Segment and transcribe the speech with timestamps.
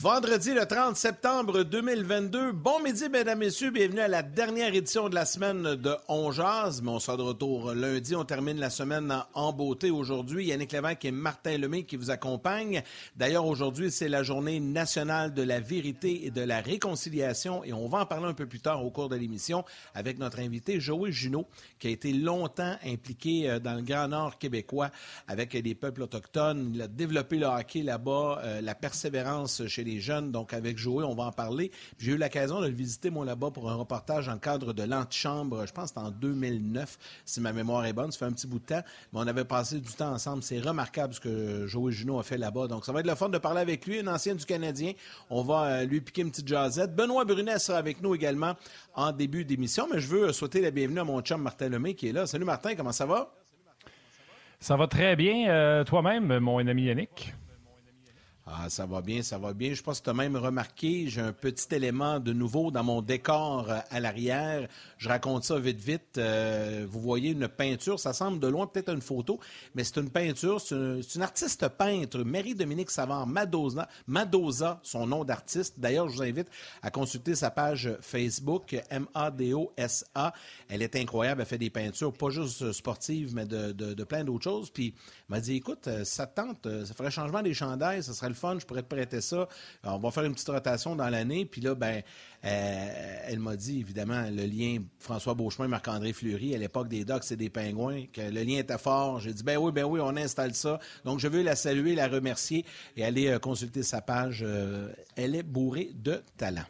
[0.00, 2.52] Vendredi le 30 septembre 2022.
[2.52, 3.72] Bon midi, mesdames, messieurs.
[3.72, 6.80] Bienvenue à la dernière édition de la semaine de On Jazz.
[6.82, 8.14] Mais on sera de retour lundi.
[8.14, 10.46] On termine la semaine en beauté aujourd'hui.
[10.46, 12.84] Yannick Lévesque et Martin Lemay qui vous accompagnent.
[13.16, 17.64] D'ailleurs, aujourd'hui, c'est la journée nationale de la vérité et de la réconciliation.
[17.64, 19.64] Et on va en parler un peu plus tard au cours de l'émission
[19.96, 21.48] avec notre invité Joël Junot,
[21.80, 24.92] qui a été longtemps impliqué euh, dans le Grand Nord québécois
[25.26, 26.70] avec les peuples autochtones.
[26.72, 30.30] Il a développé le hockey là-bas, euh, la persévérance chez les jeunes.
[30.30, 31.70] Donc, avec Joey, on va en parler.
[31.98, 35.66] J'ai eu l'occasion de le visiter, moi, là-bas, pour un reportage le cadre de l'antichambre.
[35.66, 38.12] Je pense en 2009, si ma mémoire est bonne.
[38.12, 38.82] Ça fait un petit bout de temps.
[39.12, 40.42] Mais on avait passé du temps ensemble.
[40.42, 42.68] C'est remarquable ce que Joey Junot a fait là-bas.
[42.68, 44.92] Donc, ça va être le fun de parler avec lui, un ancien du Canadien.
[45.30, 46.94] On va euh, lui piquer une petite jazzette.
[46.94, 48.54] Benoît Brunet sera avec nous également
[48.94, 49.88] en début d'émission.
[49.92, 52.26] Mais je veux souhaiter la bienvenue à mon chum Martin Lemay qui est là.
[52.26, 53.32] Salut Martin, comment ça va?
[54.60, 55.48] Ça va très bien.
[55.48, 57.34] Euh, toi-même, mon ami Yannick?
[58.50, 59.74] Ah, ça va bien, ça va bien.
[59.74, 63.02] Je pense que tu as même remarqué, j'ai un petit élément de nouveau dans mon
[63.02, 64.66] décor euh, à l'arrière.
[64.96, 66.16] Je raconte ça vite, vite.
[66.16, 69.38] Euh, vous voyez une peinture, ça semble de loin peut-être une photo,
[69.74, 70.62] mais c'est une peinture.
[70.62, 75.74] C'est une, artiste peintre, Marie-Dominique Savard Madoza, Madoza, son nom d'artiste.
[75.76, 76.48] D'ailleurs, je vous invite
[76.82, 80.32] à consulter sa page Facebook, M-A-D-O-S-A.
[80.70, 84.44] Elle est incroyable, elle fait des peintures, pas juste sportives, mais de, de, plein d'autres
[84.44, 84.70] choses.
[84.70, 84.94] Puis,
[85.28, 88.58] m'a dit, écoute, euh, ça tente, ça ferait changement des chandails, ça serait le fun,
[88.58, 89.48] je pourrais te prêter ça.
[89.84, 91.44] on va faire une petite rotation dans l'année.
[91.44, 92.02] Puis là, ben,
[92.44, 97.30] euh, elle m'a dit, évidemment, le lien François Beauchemin, Marc-André Fleury, à l'époque des Docs
[97.32, 99.20] et des Pingouins, que le lien était fort.
[99.20, 100.78] J'ai dit, ben oui, ben oui, on installe ça.
[101.04, 102.64] Donc, je veux la saluer, la remercier
[102.96, 104.44] et aller euh, consulter sa page.
[104.46, 106.64] Euh, elle est bourrée de talent.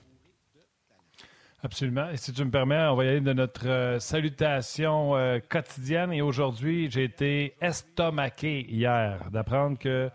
[1.63, 2.09] Absolument.
[2.11, 5.15] Et si tu me permets, on va y aller de notre salutation
[5.49, 6.13] quotidienne.
[6.13, 10.09] Et aujourd'hui, j'ai été estomaqué hier d'apprendre que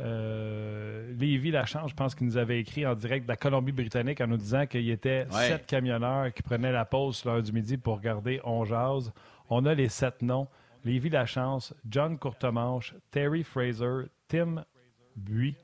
[0.00, 4.28] euh, Lévi Lachance, je pense qu'il nous avait écrit en direct de la Colombie-Britannique en
[4.28, 7.96] nous disant qu'il y était sept camionneurs qui prenaient la pause l'heure du midi pour
[7.96, 9.12] regarder On Jazz.
[9.50, 10.46] On a les sept noms.
[10.84, 14.64] Lévi Lachance, John Courtemanche, Terry Fraser, Tim
[15.16, 15.56] Buis,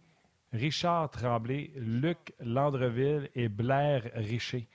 [0.52, 4.66] Richard Tremblay, Luc Landreville et Blair Richer.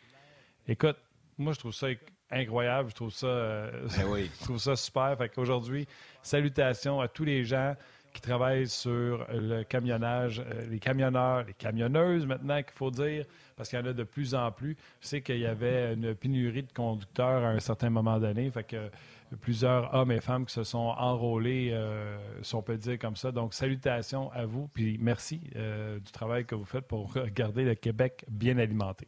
[0.70, 0.98] Écoute,
[1.40, 1.88] moi, je trouve ça
[2.30, 2.92] incroyable.
[2.92, 5.18] Je trouve ça, euh, ben je trouve ça super.
[5.18, 5.88] Fait qu'aujourd'hui,
[6.22, 7.76] salutations à tous les gens
[8.14, 13.26] qui travaillent sur le camionnage, euh, les camionneurs, les camionneuses maintenant qu'il faut dire,
[13.56, 14.78] parce qu'il y en a de plus en plus.
[15.02, 18.64] Je sais qu'il y avait une pénurie de conducteurs à un certain moment donné, fait
[18.64, 18.92] que
[19.42, 23.32] plusieurs hommes et femmes qui se sont enrôlés, euh, si on peut dire comme ça.
[23.32, 27.74] Donc, salutations à vous, puis merci euh, du travail que vous faites pour garder le
[27.74, 29.08] Québec bien alimenté.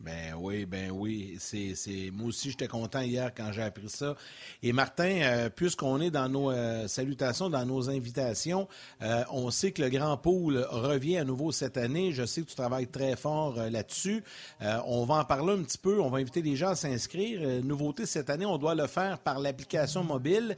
[0.00, 1.36] Ben oui, ben oui.
[1.38, 2.10] C'est, c'est...
[2.12, 4.14] Moi aussi, j'étais content hier quand j'ai appris ça.
[4.62, 8.68] Et Martin, euh, puisqu'on est dans nos euh, salutations, dans nos invitations,
[9.02, 12.12] euh, on sait que le Grand Pôle revient à nouveau cette année.
[12.12, 14.22] Je sais que tu travailles très fort là-dessus.
[14.60, 16.00] on va en parler un petit peu.
[16.00, 17.64] On va inviter les gens à s'inscrire.
[17.64, 20.56] nouveauté cette année, on doit le faire par l'application mobile.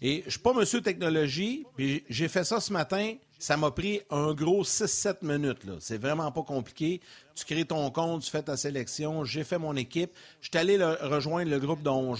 [0.00, 3.14] Et je suis pas monsieur technologie, puis j'ai fait ça ce matin.
[3.40, 5.64] Ça m'a pris un gros 6-7 minutes.
[5.64, 5.74] Là.
[5.80, 7.00] C'est vraiment pas compliqué.
[7.34, 9.24] Tu crées ton compte, tu fais ta sélection.
[9.24, 10.10] J'ai fait mon équipe.
[10.40, 12.14] Je suis allé rejoindre le groupe dont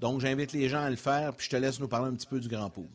[0.00, 2.26] Donc, j'invite les gens à le faire, puis je te laisse nous parler un petit
[2.26, 2.88] peu du Grand Pool.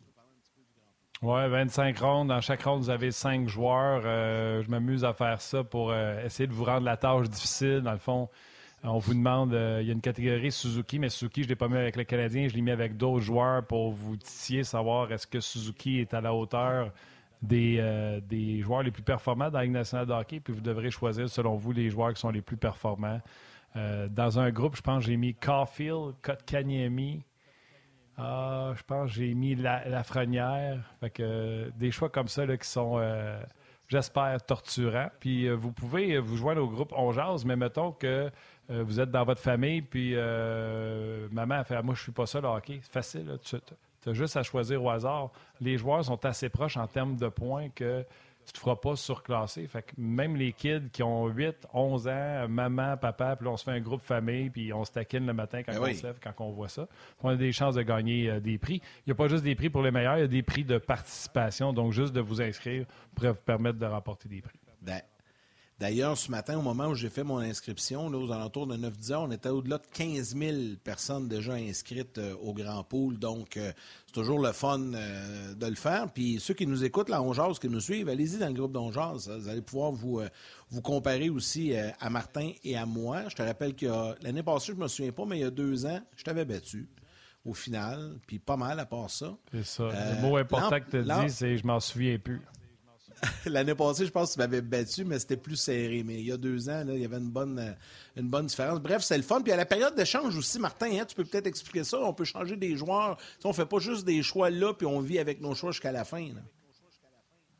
[1.22, 2.28] Oui, 25 rondes.
[2.28, 4.02] Dans chaque ronde, vous avez 5 joueurs.
[4.06, 7.82] Euh, je m'amuse à faire ça pour euh, essayer de vous rendre la tâche difficile.
[7.82, 8.28] Dans le fond,
[8.82, 11.56] on vous demande, euh, il y a une catégorie Suzuki, mais Suzuki, je ne l'ai
[11.56, 15.12] pas mis avec le Canadien, je l'ai mis avec d'autres joueurs pour vous titiller, savoir
[15.12, 16.92] est-ce que Suzuki est à la hauteur
[17.42, 20.60] des, euh, des joueurs les plus performants dans la Ligue nationale de hockey, puis vous
[20.60, 23.20] devrez choisir, selon vous, les joueurs qui sont les plus performants.
[23.76, 27.22] Euh, dans un groupe, je pense que j'ai mis Caulfield, Kotkaniemi,
[28.16, 30.78] ah, je pense que j'ai mis la, Lafrenière.
[31.00, 33.40] Fait que, des choix comme ça là, qui sont, euh,
[33.88, 35.08] j'espère, torturants.
[35.20, 38.30] Puis vous pouvez vous joindre au groupe On Jase, mais mettons que
[38.70, 42.48] vous êtes dans votre famille, puis maman a fait ah, Moi, je suis pas le
[42.48, 42.80] hockey.
[42.82, 43.26] C'est facile.
[43.26, 43.56] Là, tu,
[44.02, 45.30] tu as juste à choisir au hasard.
[45.60, 48.04] Les joueurs sont assez proches en termes de points que
[48.46, 49.66] tu ne te feras pas surclasser.
[49.66, 53.56] Fait que même les kids qui ont 8, 11 ans, maman, papa, puis là, on
[53.56, 56.06] se fait un groupe famille, puis on se taquine le matin quand ben on se
[56.06, 56.88] lève, quand on voit ça.
[57.22, 58.80] On a des chances de gagner euh, des prix.
[58.98, 60.64] Il n'y a pas juste des prix pour les meilleurs, il y a des prix
[60.64, 61.72] de participation.
[61.72, 64.58] Donc, juste de vous inscrire pourrait vous permettre de remporter des prix.
[64.80, 65.02] Ben,
[65.80, 69.12] D'ailleurs, ce matin, au moment où j'ai fait mon inscription, là, aux alentours de 9-10
[69.12, 73.18] heures, on était au-delà de 15 000 personnes déjà inscrites euh, au Grand Pool.
[73.18, 73.72] Donc, euh,
[74.06, 76.12] c'est toujours le fun euh, de le faire.
[76.12, 79.30] Puis ceux qui nous écoutent, là, Ongeaz, qui nous suivent, allez-y dans le groupe d'Ongeaz.
[79.30, 80.20] Vous allez pouvoir vous,
[80.68, 83.22] vous comparer aussi à Martin et à moi.
[83.30, 83.86] Je te rappelle que
[84.22, 86.44] l'année passée, je ne me souviens pas, mais il y a deux ans, je t'avais
[86.44, 86.90] battu
[87.46, 89.34] au final, puis pas mal à part ça.
[89.50, 89.84] C'est ça.
[89.84, 92.42] le mot important que tu as dit, c'est «je m'en souviens plus».
[93.46, 96.02] L'année passée, je pense que tu m'avais battu, mais c'était plus serré.
[96.04, 97.76] Mais il y a deux ans, il y avait une bonne,
[98.16, 98.80] une bonne différence.
[98.80, 99.40] Bref, c'est le fun.
[99.42, 101.98] Puis à la période d'échange aussi, Martin, hein, tu peux peut-être expliquer ça.
[102.00, 103.18] On peut changer des joueurs.
[103.44, 105.92] on ne fait pas juste des choix là, puis on vit avec nos choix jusqu'à
[105.92, 106.28] la fin.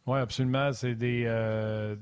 [0.07, 0.73] Oui, absolument.
[0.73, 1.95] C'est des, euh,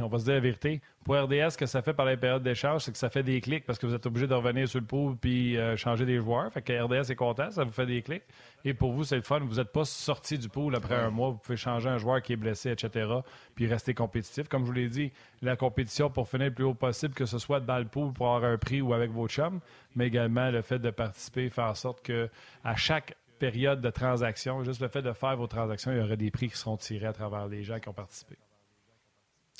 [0.00, 0.80] on va se dire la vérité.
[1.04, 3.40] Pour RDS, ce que ça fait par les périodes d'échange, c'est que ça fait des
[3.40, 6.18] clics parce que vous êtes obligé de revenir sur le pool puis euh, changer des
[6.18, 6.52] joueurs.
[6.52, 8.24] Fait que RDS est content, ça vous fait des clics.
[8.64, 9.40] Et pour vous, c'est le fun.
[9.40, 11.30] Vous n'êtes pas sorti du pool après un mois.
[11.30, 13.08] Vous pouvez changer un joueur qui est blessé, etc.
[13.54, 14.48] Puis rester compétitif.
[14.48, 15.12] Comme je vous l'ai dit,
[15.42, 18.34] la compétition pour finir le plus haut possible, que ce soit dans le pool pour
[18.34, 19.60] avoir un prix ou avec vos chums,
[19.94, 22.28] mais également le fait de participer, faire en sorte que
[22.64, 26.16] à chaque période de transaction, juste le fait de faire vos transactions, il y aura
[26.16, 28.36] des prix qui seront tirés à travers les gens qui ont participé.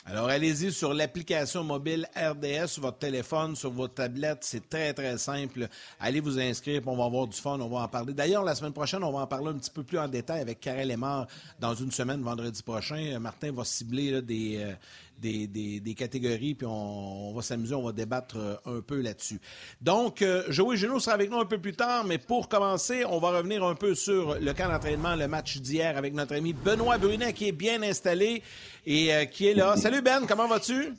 [0.09, 4.39] Alors, allez-y sur l'application mobile RDS sur votre téléphone, sur votre tablette.
[4.43, 5.67] C'est très, très simple.
[5.99, 8.15] Allez vous inscrire, on va avoir du fun, on va en parler.
[8.15, 10.61] D'ailleurs, la semaine prochaine, on va en parler un petit peu plus en détail avec
[10.61, 11.27] Karel Lemar
[11.59, 13.19] dans une semaine, vendredi prochain.
[13.19, 14.75] Martin va cibler des, euh,
[15.19, 19.41] des, catégories, puis on, va s'amuser, on va débattre euh, un peu là-dessus.
[19.81, 23.19] Donc, euh, Joey Junot sera avec nous un peu plus tard, mais pour commencer, on
[23.19, 26.99] va revenir un peu sur le camp d'entraînement, le match d'hier avec notre ami Benoît
[26.99, 28.43] Brunet, qui est bien installé
[28.85, 29.77] et euh, qui est là.
[29.77, 30.95] Salut Ben, comment vas-tu?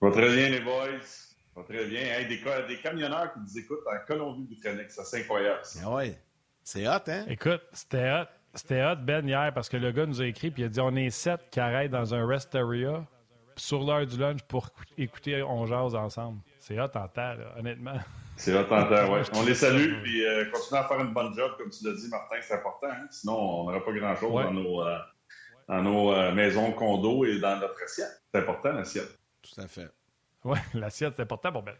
[0.00, 0.88] Va très bien, les boys.
[1.56, 2.02] Va très bien.
[2.28, 2.38] des,
[2.68, 5.60] des, camionneurs qui nous écoutent en Colombie-Britannique, ça c'est incroyable.
[5.82, 6.18] Ah ouais.
[6.62, 7.24] C'est hot, hein?
[7.28, 8.39] Écoute, c'était hot.
[8.54, 10.80] C'était hot, Ben, hier, parce que le gars nous a écrit, puis il a dit
[10.80, 13.04] on est sept qui arrêtent dans un rest area
[13.56, 16.40] sur l'heure du lunch pour écouter On Jase ensemble.
[16.58, 17.98] C'est hot en temps, honnêtement.
[18.36, 19.20] C'est hot en temps, oui.
[19.34, 22.08] On les salue, puis euh, continuez à faire une bonne job, comme tu l'as dit,
[22.08, 22.88] Martin, c'est important.
[22.90, 23.06] Hein?
[23.10, 24.98] Sinon, on n'aurait pas grand-chose dans nos, euh,
[25.68, 28.22] dans nos euh, maisons, condos et dans notre assiette.
[28.32, 29.18] C'est important, l'assiette.
[29.42, 29.88] Tout à fait.
[30.44, 31.76] Oui, l'assiette, c'est important pour Ben.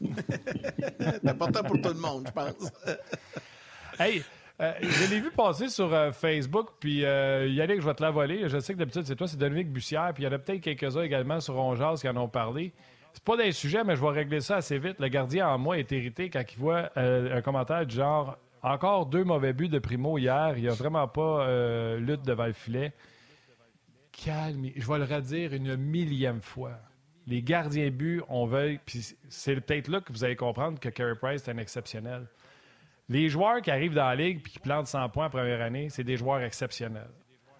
[1.00, 2.72] c'est important pour tout le monde, je pense.
[3.98, 4.24] hey,
[4.60, 8.10] euh, je l'ai vu passer sur euh, Facebook, puis euh, Yannick, je vais te la
[8.10, 8.48] voler.
[8.48, 10.60] Je sais que d'habitude, c'est toi, c'est Dominique Bussière, puis il y en a peut-être
[10.60, 12.72] quelques-uns également sur Ronjas qui en ont parlé.
[13.14, 15.00] C'est pas des sujets, mais je vais régler ça assez vite.
[15.00, 19.24] Le gardien en moi est irrité quand il voit un commentaire du genre Encore deux
[19.24, 21.44] mauvais buts de Primo hier, il n'y a vraiment pas
[21.96, 22.92] lutte devant le filet.
[24.12, 26.78] Calme, je vais le redire une millième fois.
[27.26, 31.16] Les gardiens buts, on veut, puis c'est peut-être là que vous allez comprendre que Carey
[31.20, 32.28] Price est un exceptionnel.
[33.10, 35.90] Les joueurs qui arrivent dans la ligue et qui plantent 100 points en première année,
[35.90, 37.10] c'est des joueurs exceptionnels.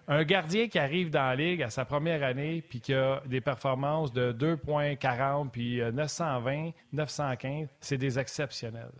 [0.07, 3.41] Un gardien qui arrive dans la ligue à sa première année puis qui a des
[3.41, 8.93] performances de 2,40 puis 920, euh, 915, c'est des exceptionnels.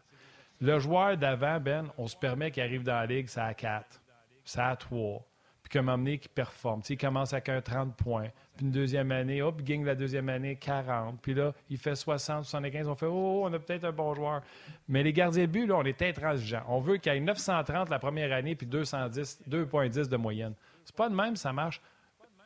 [0.59, 4.01] Le joueur d'avant, Ben, on se permet qu'il arrive dans la ligue, ça a 4,
[4.44, 5.25] ça a 3
[5.63, 6.81] puis qu'à un moment qui performe.
[6.89, 10.30] il commence avec un 30 points, puis une deuxième année, hop, il gagne la deuxième
[10.30, 13.92] année 40, puis là, il fait 60, 75, on fait, oh, on a peut-être un
[13.92, 14.42] bon joueur.
[14.88, 16.63] Mais les gardiens de but, là, on est intransigeants.
[16.68, 20.53] On veut qu'il y ait 930 la première année, puis 210, 2,10 de moyenne.
[20.83, 21.81] C'est pas de même, ça marche.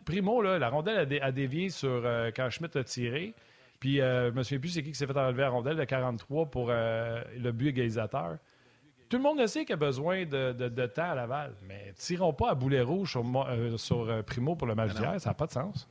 [0.06, 3.34] Primo, là, la rondelle a, dévié sur euh, quand Schmidt a tiré.
[3.80, 5.84] Puis euh, je me souviens plus c'est qui qui s'est fait enlever la rondelle de
[5.84, 8.38] 43 pour euh, le but égalisateur.
[9.10, 12.52] Tout le monde le sait qu'il a besoin de, temps à Laval, mais tirons pas
[12.52, 13.78] à boulet rouge sur, euh,
[14.10, 15.88] euh, Primo pour le match d'hier, ça n'a pas de sens.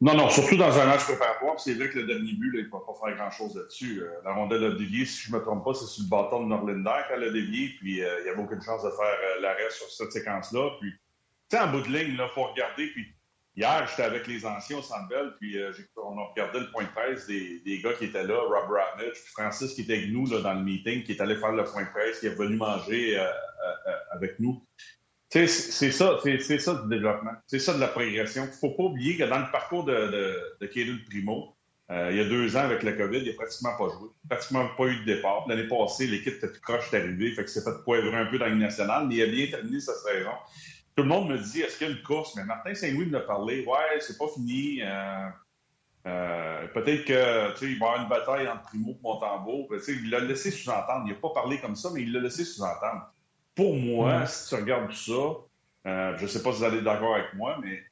[0.00, 1.60] Non, non, surtout dans un match préparatoire.
[1.60, 4.00] C'est vrai que le dernier but, il ne va pas faire grand-chose là-dessus.
[4.00, 6.42] Euh, la rondelle a dévié, si je ne me trompe pas, c'est sur le bâton
[6.42, 9.90] de Norlinder qu'elle a dévié, puis il y avait aucune chance de faire l'arrêt sur
[9.90, 10.70] cette séquence-là.
[10.80, 10.92] Puis,
[11.50, 13.06] tu sais, en bout de ligne, il faut regarder, puis
[13.56, 16.88] Hier, j'étais avec les anciens au Centre puis euh, on a regardé le point de
[16.90, 20.54] presse des, gars qui étaient là, Rob Ratnich, Francis qui était avec nous là, dans
[20.54, 23.24] le meeting, qui est allé faire le point de presse, qui est venu manger euh,
[23.24, 24.64] euh, avec nous.
[25.28, 27.32] C'est ça, c'est ça du développement.
[27.46, 28.44] C'est ça de la progression.
[28.44, 30.10] Il ne faut pas oublier que dans le parcours de,
[30.60, 30.66] de,
[31.08, 31.54] Primo,
[31.88, 34.08] il y a deux ans avec la COVID, il n'a pratiquement pas joué.
[34.28, 35.46] Pratiquement pas eu de départ.
[35.48, 38.56] L'année passée, l'équipe était croche arrivée, fait que c'est fait poivrer un peu dans le
[38.56, 40.32] national, mais il a bien terminé sa saison
[40.96, 42.34] tout le monde me dit est-ce qu'il y a une course?
[42.36, 44.80] Mais Martin Saint-Louis me l'a parlé ouais, c'est pas fini.
[44.82, 45.28] Euh,
[46.06, 49.66] euh, peut-être que il va y avoir une bataille entre Primo et Montembeau.
[49.70, 51.04] Ben, il l'a laissé sous-entendre.
[51.06, 53.12] Il n'a pas parlé comme ça, mais il l'a laissé sous-entendre.
[53.54, 56.82] Pour moi, si tu regardes tout ça, euh, je ne sais pas si vous allez
[56.82, 57.82] d'accord avec moi, mais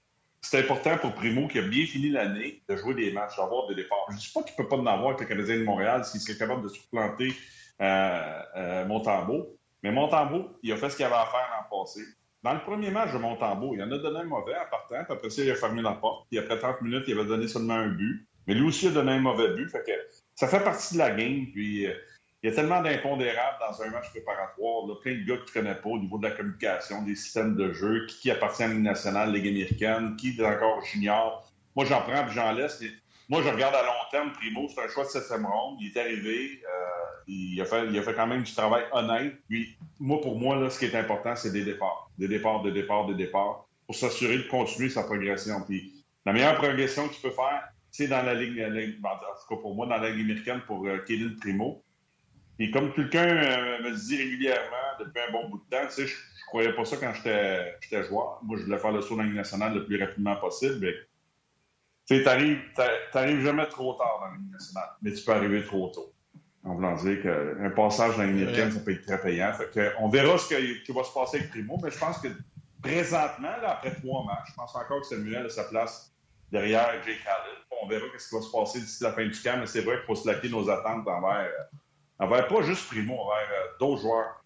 [0.41, 2.39] c'est important pour Primo qui a bien fini l'anndes
[2.69, 4.07] de jouer des matchs, d'avoir des départs.
[4.09, 6.05] Je ne dis pas qu'il ne peut pas en avoir avec le Canadien de Montréal
[6.05, 7.35] s'il serait capable de supplanter
[7.81, 9.59] euh, Montembeau.
[9.83, 12.01] Mais Montembeau, il a fait ce qu'il avait à faire l'an passé.
[12.43, 15.31] Dans le premier match de Montembeau, il en a donné un mauvais en puis après
[15.31, 16.27] ça, il a fermé la porte.
[16.31, 18.29] Puis après 30 minutes, il avait donné seulement un but.
[18.47, 19.69] Mais lui aussi a donné un mauvais but.
[19.69, 19.93] Fait que
[20.35, 21.47] ça fait partie de la game.
[21.53, 21.95] Puis euh,
[22.43, 25.01] il y a tellement d'impondérables dans un match préparatoire.
[25.01, 27.73] Plein de gars que tu connais pas au niveau de la communication, des systèmes de
[27.73, 31.51] jeu, qui, appartient à l'Union nationale, Ligue américaine, qui est encore junior.
[31.75, 32.83] Moi, j'en prends puis j'en laisse.
[33.29, 34.33] Moi, je regarde à long terme.
[34.33, 35.79] Primo, c'est un choix de septième ronde.
[35.81, 36.63] Il est arrivé.
[36.65, 39.35] Euh, il, a fait, il a fait quand même du travail honnête.
[39.49, 42.11] Puis, moi, pour moi, là, ce qui est important, c'est des départs.
[42.19, 45.61] Des départs, des départs, des départs pour s'assurer de continuer sa progression.
[45.67, 49.61] Puis, la meilleure progression que tu peux faire, c'est dans la ligne, en tout cas
[49.61, 51.05] pour moi, dans la ligne américaine pour euh,
[51.41, 51.83] Primo.
[52.59, 56.07] Et comme quelqu'un euh, me dit régulièrement depuis un bon bout de temps, tu sais,
[56.07, 58.41] je, je croyais pas ça quand j'étais joueur.
[58.43, 60.79] Moi, je voulais faire le saut dans la Ligue nationale le plus rapidement possible.
[60.81, 60.95] Mais
[62.09, 62.25] tu sais,
[63.13, 66.13] t'arrives jamais trop tard dans Ligue nationale, mais tu peux arriver trop tôt.
[66.65, 69.53] En voulant dire qu'un passage dans la Ligue américaine, ça peut être très payant.
[69.53, 72.29] Fait on verra ce qui va se passer avec Primo, mais je pense que
[72.83, 76.15] présentement, là, après trois matchs, je pense encore que Samuel a sa place
[76.51, 77.57] derrière Jake Allen.
[77.83, 79.97] On verra ce qui va se passer d'ici la fin du camp, mais c'est vrai
[79.97, 81.51] qu'il faut se laquer nos attentes envers,
[82.19, 84.38] envers pas juste Primo, envers euh, d'autres joueurs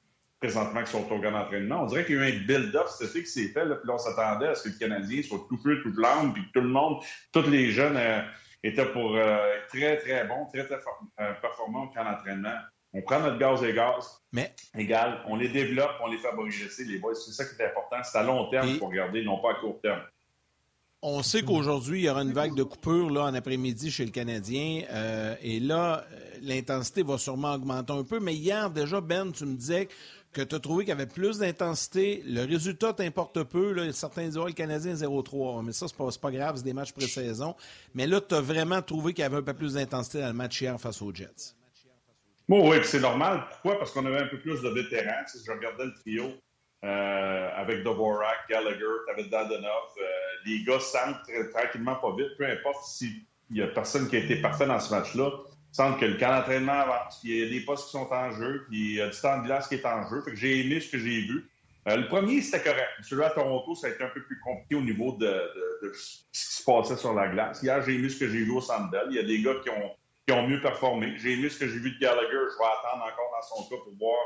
[0.43, 1.83] présentement qui sont au grand d'entraînement.
[1.85, 3.65] On dirait qu'il y a eu un build-up été qui s'est fait.
[3.65, 6.33] Là, puis là, on s'attendait à ce que le Canadien soit tout feu, tout blanc,
[6.35, 6.99] puis que tout le monde,
[7.33, 8.21] tous les jeunes euh,
[8.65, 12.59] étaient pour euh, être très, très bons, très, très euh, performants au camp d'entraînement.
[12.93, 14.53] On prend notre gaz et gaz Mais...
[14.77, 17.15] égal, on les développe, on les progresser, les boys.
[17.15, 17.97] C'est ça qui est important.
[18.03, 20.03] C'est à long terme qu'il faut regarder, non pas à court terme.
[21.05, 24.13] On sait qu'aujourd'hui, il y aura une vague de coupures là, en après-midi chez le
[24.13, 24.83] Canadien.
[25.41, 26.05] et là,
[26.43, 28.21] l'intensité va sûrement augmenter un peu.
[28.21, 29.89] Mais hier, déjà, Ben, tu me disais
[30.33, 32.23] que tu as trouvé qu'il y avait plus d'intensité.
[32.27, 33.73] Le résultat t'importe peu.
[33.73, 33.93] Là.
[33.93, 35.65] Certains diront le Canadien 0-3.
[35.65, 37.55] Mais ça, c'est pas, pas grave, c'est des matchs pré-saison.
[37.95, 40.33] Mais là, tu as vraiment trouvé qu'il y avait un peu plus d'intensité dans le
[40.33, 41.55] match hier face aux Jets.
[42.49, 43.45] Bon, oui, c'est normal.
[43.51, 43.79] Pourquoi?
[43.79, 45.23] Parce qu'on avait un peu plus de vétérans.
[45.27, 46.33] Si je regardais le trio
[46.85, 48.85] euh, avec Dvorak, Gallagher,
[49.17, 50.05] tu Dadonov, euh,
[50.47, 54.37] les gars sentent tranquillement pas vite, peu importe s'il y a personne qui a été
[54.37, 55.31] parfait dans ce match-là
[55.73, 58.67] semble que le camp d'entraînement avance, il y a des postes qui sont en jeu,
[58.69, 60.21] puis il y a du temps de glace qui est en jeu.
[60.23, 61.49] Fait que j'ai aimé ce que j'ai vu.
[61.89, 62.91] Euh, le premier, c'était correct.
[63.03, 65.51] Celui à Toronto, ça a été un peu plus compliqué au niveau de,
[65.93, 67.63] ce qui se passait sur la glace.
[67.63, 69.07] Hier, j'ai aimé ce que j'ai vu au Sandel.
[69.11, 69.91] Il y a des gars qui ont,
[70.27, 71.15] qui ont mieux performé.
[71.17, 72.29] J'ai aimé ce que j'ai vu de Gallagher.
[72.31, 74.19] Je vais attendre encore dans son cas pour voir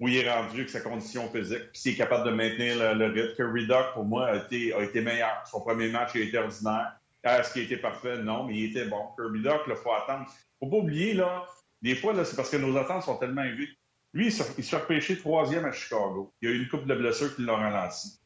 [0.00, 3.06] où il est rendu avec sa condition physique, puis s'il est capable de maintenir le,
[3.06, 3.34] rythme.
[3.36, 5.42] Que Redock, pour moi, a été, a été meilleur.
[5.50, 6.92] Son premier match a été ordinaire.
[7.24, 8.18] Est-ce qu'il été parfait?
[8.18, 9.08] Non, mais il était bon.
[9.16, 10.26] Kirby Doc, il faut attendre
[10.60, 11.46] faut pas oublier, là,
[11.82, 13.68] des fois, là, c'est parce que nos attentes sont tellement élevées.
[14.12, 16.32] Lui, il s'est fait repêcher troisième à Chicago.
[16.40, 18.20] Il y a eu une couple de blessures qui l'ont ralenti.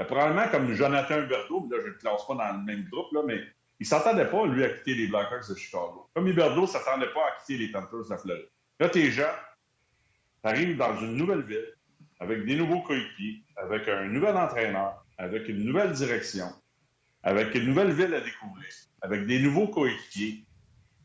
[0.00, 3.12] Euh, probablement comme Jonathan Huberto, là, je ne le classe pas dans le même groupe,
[3.12, 3.40] là, mais
[3.80, 6.08] il ne s'attendait pas, lui, à quitter les Blackhawks de Chicago.
[6.14, 8.48] Comme Huberto ne s'attendait pas à quitter les Panthers de la Floride.
[8.80, 9.32] Là, tes gens,
[10.44, 11.68] arrives dans une nouvelle ville,
[12.20, 16.46] avec des nouveaux coéquipiers, avec un nouvel entraîneur, avec une nouvelle direction,
[17.22, 18.68] avec une nouvelle ville à découvrir,
[19.02, 20.44] avec des nouveaux coéquipiers,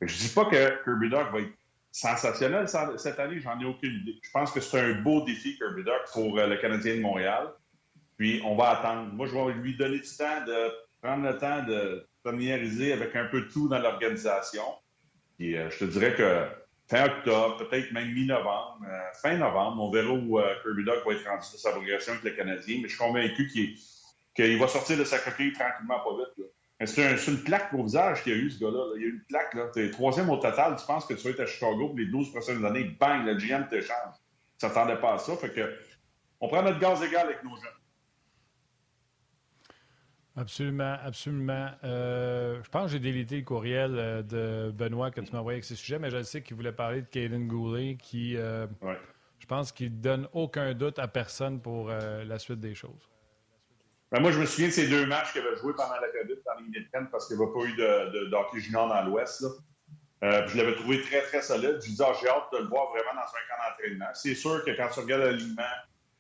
[0.01, 1.54] je dis pas que Kirby Duck va être
[1.92, 4.20] sensationnel cette année, j'en ai aucune idée.
[4.22, 7.48] Je pense que c'est un beau défi, Kirby Duck, pour euh, le Canadien de Montréal.
[8.18, 9.12] Puis on va attendre.
[9.13, 13.25] Moi, je vais lui donner du temps de prendre le temps de familiariser avec un
[13.25, 14.63] peu tout dans l'organisation.
[15.38, 16.46] Puis euh, je te dirais que
[16.88, 21.27] fin octobre, peut-être même mi-novembre, euh, fin novembre, on verra où Kirby Duck va être
[21.27, 22.77] rendu de sa progression avec le Canadien.
[22.82, 23.48] Mais je suis convaincu
[24.36, 26.38] qu'il va sortir de sa coquille tranquillement, pas vite.
[26.38, 26.46] Là.
[26.86, 28.93] C'est une plaque au visage qu'il y a eu, ce gars-là.
[28.96, 29.53] Il y a eu une plaque.
[29.55, 29.69] Là.
[29.74, 30.75] Tu es troisième au total.
[30.75, 32.84] Tu penses que tu vas être à Chicago pour les 12 prochaines années.
[33.00, 34.13] Bang, le GM t'échange.
[34.60, 35.36] Tu t'attendais pas à ça.
[35.38, 35.75] Fait que,
[36.39, 37.72] on prend notre gaz égal avec nos jeunes.
[40.36, 41.72] Absolument, absolument.
[41.84, 45.55] Euh, je pense que j'ai délité le courriel euh, de Benoît que tu m'as envoyé
[45.55, 48.67] avec ce sujet, mais je sais qu'il voulait parler de Caden Goulet, qui, euh,
[49.39, 53.10] je pense qu'il donne aucun doute à personne pour la suite des choses.
[54.12, 56.37] Ben moi, je me souviens de ces deux matchs qu'il avait joués pendant la COVID
[57.12, 59.46] parce qu'il n'y avait pas eu de, de, junior dans l'Ouest.
[60.24, 61.78] Euh, je l'avais trouvé très, très solide.
[61.80, 64.10] Je lui disais, ah, j'ai hâte de le voir vraiment dans un camp d'entraînement.
[64.14, 65.64] C'est sûr que quand tu regardes l'alignement,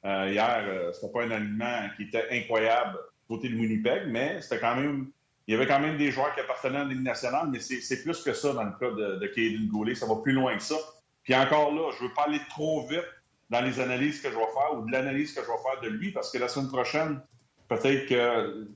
[0.05, 4.59] euh, hier, euh, c'était pas un alignement qui était incroyable côté de Winnipeg, mais c'était
[4.59, 5.11] quand même.
[5.47, 8.03] Il y avait quand même des joueurs qui appartenaient à la Ligue nationale, mais c'est
[8.03, 9.95] plus que ça dans le cas de, de Goulet.
[9.95, 10.75] Ça va plus loin que ça.
[11.23, 13.05] Puis encore là, je veux pas aller trop vite
[13.49, 15.87] dans les analyses que je vais faire ou de l'analyse que je vais faire de
[15.87, 17.21] lui, parce que la semaine prochaine,
[17.67, 18.67] Peut-être que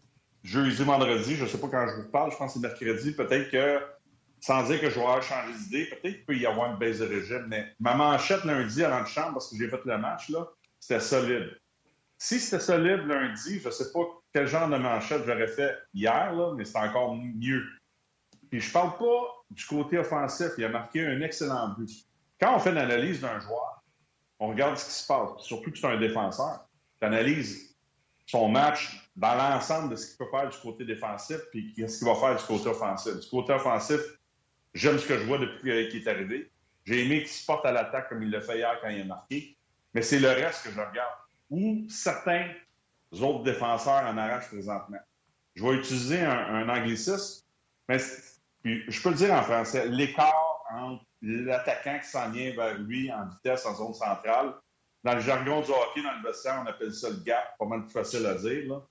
[0.43, 3.11] jeudi, vendredi, je ne sais pas quand je vous parle, je pense que c'est mercredi,
[3.13, 3.81] peut-être que,
[4.39, 5.21] sans dire que je vais avoir
[5.59, 9.05] d'idée, peut-être qu'il peut y avoir une baisse de régime, mais ma manchette lundi de
[9.05, 10.47] chambre, parce que j'ai fait le match, là,
[10.79, 11.57] c'était solide.
[12.17, 14.01] Si c'était solide lundi, je ne sais pas
[14.33, 17.63] quel genre de manchette j'aurais fait hier, là, mais c'est encore mieux.
[18.49, 20.49] Puis je parle pas du côté offensif.
[20.57, 21.89] Il a marqué un excellent but.
[22.39, 23.81] Quand on fait l'analyse d'un joueur,
[24.39, 26.67] on regarde ce qui se passe, surtout que c'est un défenseur.
[26.99, 27.75] Tu analyses
[28.25, 32.07] son match dans l'ensemble de ce qu'il peut faire du côté défensif, puis ce qu'il
[32.07, 33.19] va faire du côté offensif.
[33.19, 33.99] Du côté offensif,
[34.73, 36.51] j'aime ce que je vois depuis qu'il est arrivé.
[36.85, 39.05] J'ai aimé qu'il se porte à l'attaque comme il l'a fait hier quand il a
[39.05, 39.55] marqué,
[39.93, 41.13] mais c'est le reste que je regarde.
[41.49, 42.47] Ou certains
[43.11, 44.99] autres défenseurs en arrachent présentement.
[45.55, 47.43] Je vais utiliser un, anglicisme,
[47.89, 47.99] mais
[48.63, 53.27] je peux le dire en français, l'écart entre l'attaquant qui s'en vient vers lui en
[53.27, 54.53] vitesse en zone centrale,
[55.03, 57.83] dans le jargon du hockey, dans le vestiaire, on appelle ça le gap, pas mal
[57.83, 58.69] plus facile à dire.
[58.69, 58.81] Là.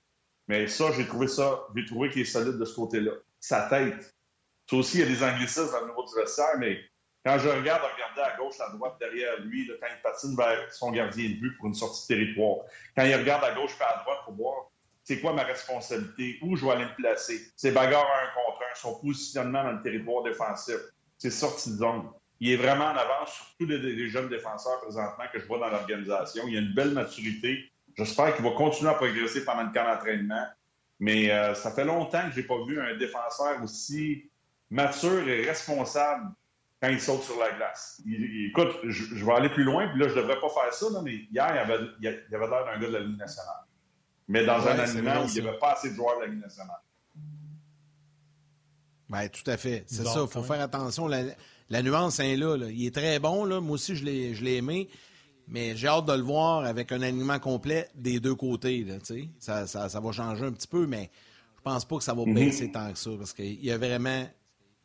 [0.51, 3.13] Mais ça, j'ai trouvé ça, j'ai trouvé qu'il est solide de ce côté-là.
[3.39, 4.13] Sa tête.
[4.69, 6.77] Ça aussi, il y a des anglicismes dans le niveau du vestiaire, mais
[7.25, 10.73] quand je regarde, regarder à gauche, à droite, derrière lui, là, quand il patine vers
[10.73, 12.65] son gardien de but pour une sortie de territoire,
[12.97, 14.55] quand il regarde à gauche et à droite pour voir
[15.05, 18.61] c'est quoi ma responsabilité, où je vais aller me placer, ses bagarres à un contre
[18.61, 20.75] un, son positionnement dans le territoire défensif,
[21.17, 22.09] ses sorties de zone.
[22.41, 25.69] Il est vraiment en avance sur tous les, jeunes défenseurs présentement que je vois dans
[25.69, 26.43] l'organisation.
[26.45, 27.70] Il a une belle maturité.
[27.95, 30.45] J'espère qu'il va continuer à progresser pendant le camp d'entraînement.
[30.99, 34.29] Mais euh, ça fait longtemps que je n'ai pas vu un défenseur aussi
[34.69, 36.31] mature et responsable
[36.81, 38.01] quand il saute sur la glace.
[38.07, 41.13] écoute, je, vais aller plus loin, puis là, je ne devrais pas faire ça, mais
[41.31, 43.63] hier, il avait, il avait l'air d'un gars de la Ligue nationale.
[44.27, 46.41] Mais dans un alignement où il n'y avait pas assez de joueurs de la Ligue
[46.41, 46.79] nationale.
[49.09, 49.83] Oui, tout à fait.
[49.87, 50.21] C'est ça.
[50.21, 51.07] Il faut faire attention.
[51.07, 53.45] La, nuance est là, Il est très bon.
[53.45, 53.59] Là.
[53.59, 54.87] Moi aussi, je l'ai aimé.
[55.51, 58.83] Mais j'ai hâte de le voir avec un alignement complet des deux côtés.
[58.83, 58.95] Là,
[59.37, 61.11] ça, ça, ça, va changer un petit peu, mais
[61.57, 62.33] je pense pas que ça va mhm.
[62.33, 63.11] baisser tant que ça.
[63.17, 64.25] Parce qu'il y a vraiment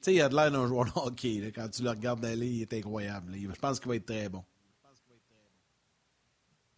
[0.06, 1.52] sais, il a de l'air d'un joueur de hockey.
[1.54, 3.32] Quand tu le regardes aller, il est incroyable.
[3.35, 4.44] Je pense qu'il va être très bon.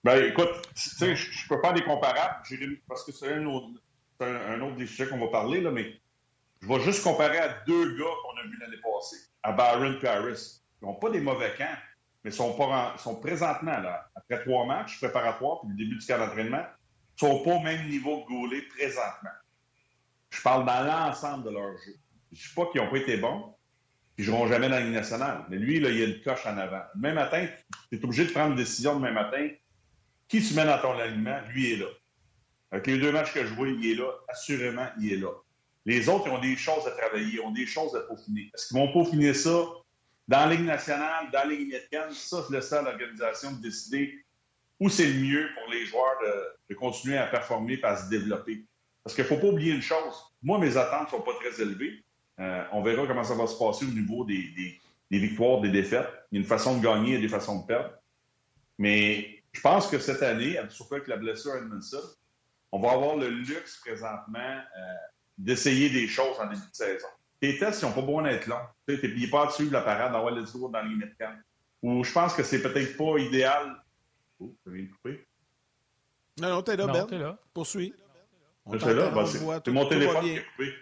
[0.04, 2.42] Ben, écoute, je ne peux pas des comparables
[2.87, 3.68] parce que c'est un autre,
[4.21, 5.92] un, autre des sujets qu'on va parler, là, mais
[6.62, 10.07] je vais juste comparer à deux gars qu'on a vus l'année passée, à Byron et
[10.07, 10.62] Harris.
[10.80, 11.76] Ils n'ont pas des mauvais camps,
[12.25, 16.18] mais sont, pas sont présentement, là, après trois matchs préparatoires puis le début du camp
[16.18, 16.64] d'entraînement,
[17.16, 19.30] sont pas au même niveau que Goulet présentement.
[20.30, 21.96] Je parle dans l'ensemble de leur jeu.
[22.32, 23.54] Je ne dis pas qu'ils n'ont pas été bons,
[24.18, 25.44] ils ne joueront jamais dans la Ligue nationale.
[25.48, 26.82] Mais lui, là, il a une coche en avant.
[26.96, 27.46] Demain matin,
[27.90, 29.48] tu es obligé de prendre une décision demain matin.
[30.26, 31.87] Qui tu mets dans ton alignement, lui est là.
[32.70, 34.10] Avec les deux matchs que je vois, il est là.
[34.28, 35.30] Assurément, il est là.
[35.87, 38.50] Les autres, ils ont des choses à travailler, ont des choses à peaufiner.
[38.54, 39.64] Est-ce qu'ils vont peaufiner ça?
[40.29, 42.12] Dans la Ligue nationale, dans la Ligue américaine?
[42.12, 44.25] Ça, je laisse à l'organisation de décider
[44.79, 46.19] où c'est le mieux pour les joueurs
[46.69, 48.64] de, continuer à performer et à se développer.
[49.03, 50.14] Parce qu'il ne faut pas oublier une chose.
[50.43, 52.05] Moi, mes attentes ne sont pas très élevées.
[52.38, 54.79] Euh, on verra comment ça va se passer au niveau des,
[55.11, 56.09] victoires, des défaites.
[56.31, 57.91] Il y a une façon de gagner et des façons de perdre.
[58.77, 62.03] Mais je pense que cette année, surtout avec la blessure à Edmondson,
[62.71, 64.95] on va avoir le luxe présentement euh,
[65.38, 67.09] d'essayer des choses en début de saison.
[67.40, 68.57] Les tests, ils n'ont pas besoin d'être longs.
[68.88, 71.37] Tu n'es pas à suivre la parade, d'avoir le tour dans les camp.
[71.83, 73.77] Ou je pense que c'est peut-être pas idéal.
[74.40, 75.27] Oh, ça vient de couper.
[76.40, 77.18] Non, non, t'es là, Ben.
[77.18, 77.38] là.
[77.55, 77.94] Poursuis.
[78.70, 80.74] C'est là, ben, c'est mon téléphone qui est coupé.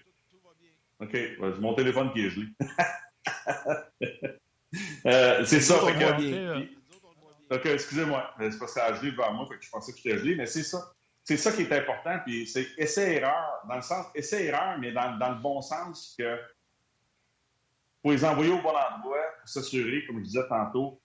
[0.99, 2.47] OK, c'est mon téléphone qui est gelé.
[5.07, 5.85] euh, c'est ça.
[5.85, 8.35] OK, excusez-moi.
[8.41, 10.35] C'est parce que ça a gelé devant moi, fait que je pensais que j'étais gelé,
[10.35, 10.95] mais c'est ça.
[11.27, 15.43] C'est ça qui est important, puis c'est essai-erreur, dans le sens, essai-erreur, mais dans, le
[15.43, 16.39] bon sens que
[18.01, 21.01] faut les envoyer au bon endroit pour s'assurer, comme je disais tantôt,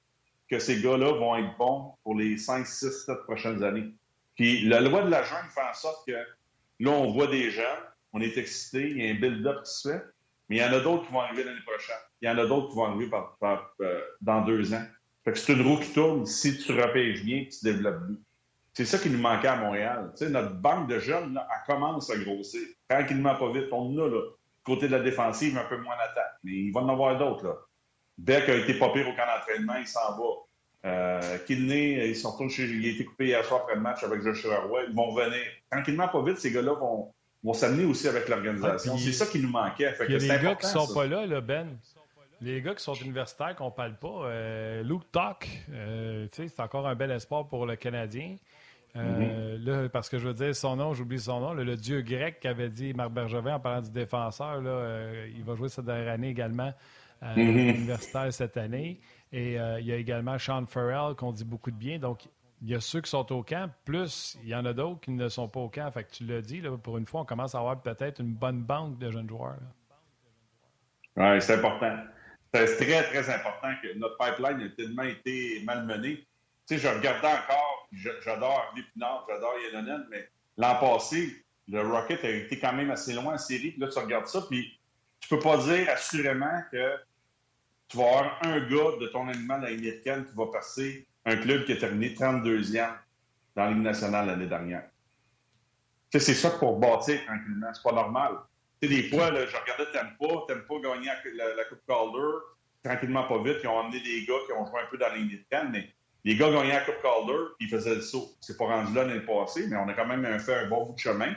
[0.48, 3.92] que ces gars-là vont être bons pour les 5, 6, 7 prochaines années.
[4.36, 7.66] Puis la loi de la jungle fait en sorte que là, on voit des jeunes,
[8.14, 10.04] on est excité, il y a un build-up qui se fait,
[10.50, 11.96] mais il y en a d'autres qui vont arriver l'année prochaine.
[12.22, 13.10] Il y en a d'autres qui vont arriver
[13.82, 14.86] euh, dans deux ans.
[15.26, 18.18] Fait que c'est une roue qui tourne si tu repêches bien et tu développes bien.
[18.74, 20.14] C'est ça qui nous manquait à Montréal.
[20.30, 22.62] Notre banque de jeunes, là, elle commence à grossir.
[22.90, 23.68] Tranquillement, pas vite.
[23.72, 24.22] On a, là,
[24.64, 26.38] côté de la défensive, un peu moins d'attaque.
[26.44, 27.56] Mais il va en avoir d'autres, là.
[28.18, 30.24] Beck a été pas pire au camp d'entraînement, il s'en va.
[30.84, 34.22] Euh, Kidney, ils sont chez, il a été coupé hier soir après le match avec
[34.22, 34.84] Joshua Roy.
[34.90, 35.42] Ils vont venir.
[35.72, 38.98] Tranquillement, pas vite, ces gars-là vont, vont s'amener aussi avec l'organisation.
[38.98, 39.94] c'est ça qui nous manquait.
[40.08, 41.78] il y a des gars qui ne sont pas là, là, Ben.
[42.42, 44.26] Les gars qui sont universitaires, qu'on ne parle pas.
[44.26, 48.36] Euh, Luke Tuck, euh, c'est encore un bel espoir pour le Canadien.
[48.96, 49.66] Euh, mm-hmm.
[49.66, 52.70] là, parce que je veux dire son nom, j'oublie son nom, le dieu grec qu'avait
[52.70, 56.74] dit Marc Bergevin en parlant du défenseur, là, il va jouer cette dernière année également
[57.22, 57.76] à mm-hmm.
[57.76, 59.00] universitaire cette année.
[59.32, 62.00] Et il y a également Sean Farrell qu'on dit beaucoup de bien.
[62.00, 62.28] Donc,
[62.62, 65.12] il y a ceux qui sont au camp, plus il y en a d'autres qui
[65.12, 65.90] ne sont pas au camp.
[65.92, 68.34] Fait que tu l'as dit, là, pour une fois, on commence à avoir peut-être une
[68.34, 69.58] bonne banque de jeunes joueurs.
[71.16, 71.98] Oui, c'est important.
[72.54, 76.24] C'est très, très important que notre pipeline ait tellement été malmené.
[76.72, 77.90] Tu je regardais encore,
[78.24, 81.36] j'adore Harvey Pinard, j'adore Yanonen, mais l'an passé,
[81.68, 83.72] le Rocket a été quand même assez loin en série.
[83.72, 84.80] Puis là, tu regardes ça, puis
[85.20, 86.96] tu peux pas dire assurément que
[87.90, 91.74] tu vas avoir un gars de ton animal américaine qui va passer un club qui
[91.74, 92.94] a terminé 32e
[93.58, 94.86] dans Ligue nationale l'année dernière.
[96.10, 97.68] c'est ça pour bâtir tranquillement.
[97.74, 98.38] C'est pas normal.
[98.82, 102.38] sais, des fois, je regardais Tempa, Tempa gagner la, la, Coupe Calder,
[102.82, 103.58] tranquillement pas vite.
[103.62, 105.94] Ils ont amené des gars qui ont joué un peu dans la ligne de mais
[106.24, 108.32] les gars gagnaient la Coupe Calder, ils faisaient le saut.
[108.42, 110.94] C'est pas rendu là l'année passée, mais on a quand même fait un bon bout
[110.94, 111.34] de chemin.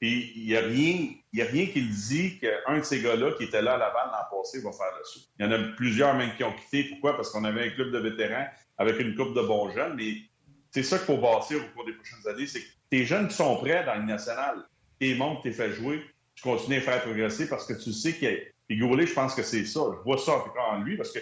[0.00, 3.44] Puis il n'y a, rien, a rien qui le dit qu'un de ces gars-là qui
[3.44, 5.20] était là à Laval l'an passé va faire le saut.
[5.38, 6.84] Il y en a plusieurs même qui ont quitté.
[6.90, 7.14] Pourquoi?
[7.14, 8.46] Parce qu'on avait un club de vétérans
[8.78, 9.94] avec une coupe de bons jeunes.
[9.94, 10.14] Mais
[10.72, 12.46] c'est ça qu'il faut bâtir au cours des prochaines années.
[12.46, 14.64] C'est que tes jeunes qui sont prêts dans le national,
[14.98, 16.02] tes montres, t'es fait jouer,
[16.34, 18.26] tu continues à faire progresser parce que tu sais que.
[18.66, 19.80] Puis Goulet, je pense que c'est ça.
[19.98, 21.20] Je vois ça en tout cas en lui parce que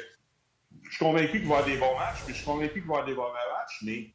[0.90, 2.94] je suis convaincu qu'il va avoir des bons matchs, puis je suis convaincu qu'il va
[2.94, 4.12] avoir des bons matchs, mais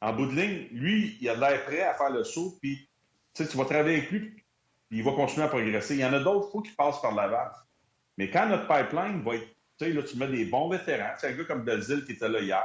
[0.00, 2.88] en bout de ligne, lui, il a l'air prêt à faire le saut, puis
[3.34, 4.44] tu vas travailler avec lui, puis
[4.90, 5.96] il va continuer à progresser.
[5.96, 7.50] Il y en a d'autres, il faut qu'il passe par l'avant.
[8.16, 9.46] Mais quand notre pipeline va être,
[9.78, 12.12] tu sais, là, tu mets des bons vétérans, tu sais, un gars comme Belzil qui
[12.12, 12.64] était là hier,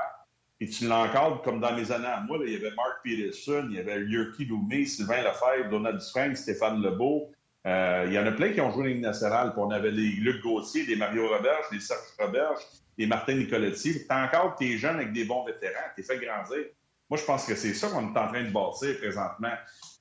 [0.61, 3.75] et tu l'encadres comme dans mes années à moi, il y avait Mark Peterson, il
[3.75, 7.31] y avait Yurki Loumé, Sylvain Lefebvre, Donald Dufresne, Stéphane Lebeau.
[7.65, 9.53] Euh, il y en a plein qui ont joué dans nationale.
[9.53, 12.59] Puis on avait les Luc Gauthier, des Mario Roberge, des Serge Roberge,
[12.99, 14.05] des Martin Nicoletti.
[14.05, 16.65] Tu encore tes jeunes avec des bons vétérans, tu fait grandir.
[17.09, 19.53] Moi, je pense que c'est ça qu'on est en train de bâtir présentement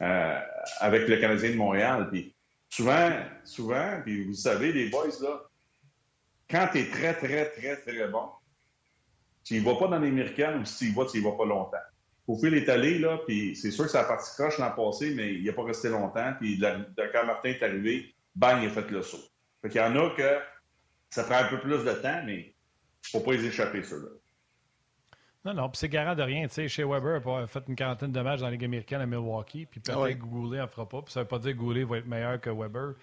[0.03, 0.41] euh,
[0.81, 2.09] avec le Canadien de Montréal.
[2.11, 2.35] Puis
[2.69, 3.11] souvent,
[3.45, 5.43] souvent, puis vous savez, les boys, là,
[6.51, 8.29] quand tu es très, très, très, très bon,
[9.45, 11.79] tu y vas pas dans l'américaine ou si tu y vas, tu vas pas longtemps.
[12.27, 15.33] Faut est allé, là, puis c'est sûr que ça a parti croche l'an passé, mais
[15.33, 16.35] il n'a pas resté longtemps.
[16.39, 19.25] Puis quand Martin est arrivé, bang, il a fait le saut.
[19.63, 20.39] Fait qu'il y en a que
[21.09, 22.55] ça prend un peu plus de temps, mais
[23.11, 24.09] faut pas les échapper, ceux-là.
[25.45, 26.47] Non, non, puis c'est garant de rien.
[26.49, 29.07] Tu sais, chez Weber a fait une quarantaine de matchs dans la Ligue américaine à
[29.07, 31.01] Milwaukee, puis peut-être que Goulet n'en fera pas.
[31.03, 32.95] Puis ça ne veut pas dire que Goulet va être meilleur que Weber.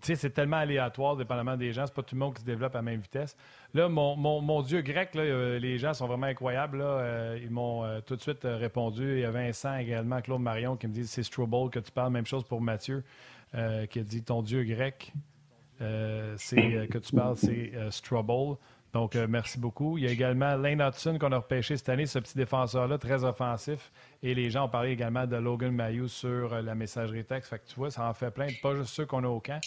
[0.00, 1.86] Tu sais, c'est tellement aléatoire, dépendamment des gens.
[1.86, 3.36] C'est pas tout le monde qui se développe à la même vitesse.
[3.74, 6.78] Là, mon, mon, dieu grec, là, euh, les gens sont vraiment incroyables.
[6.78, 6.84] Là.
[6.84, 9.16] Euh, ils m'ont euh, tout de suite répondu.
[9.16, 12.12] Il y a Vincent également, Claude Marion, qui me dit c'est Strobel que tu parles.
[12.12, 13.04] Même chose pour Mathieu,
[13.52, 15.12] qui a dit ton dieu grec,
[15.78, 18.56] c'est que tu parles, c'est Strobel.
[18.92, 19.98] Donc, merci beaucoup.
[19.98, 23.24] Il y a également Lane Hudson qu'on a repêché cette année, ce petit défenseur-là, très
[23.24, 23.92] offensif.
[24.22, 27.50] Et les gens ont parlé également de Logan Mayou sur la messagerie texte.
[27.50, 28.48] Fait que tu vois, ça en fait plein.
[28.62, 29.60] Pas juste ceux qu'on a au camp.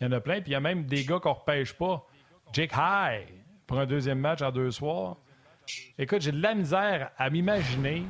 [0.00, 0.40] Il y en a plein.
[0.40, 2.06] Puis il y a même des gars qu'on repêche pas.
[2.52, 3.26] Jake High,
[3.66, 5.16] pour un deuxième match en deux soirs.
[5.98, 8.04] Écoute, j'ai de la misère à m'imaginer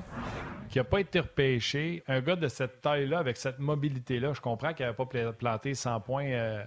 [0.71, 2.03] qu'il n'a pas été repêché.
[2.07, 6.01] Un gars de cette taille-là, avec cette mobilité-là, je comprends qu'il n'avait pas planté 100
[6.01, 6.65] points euh,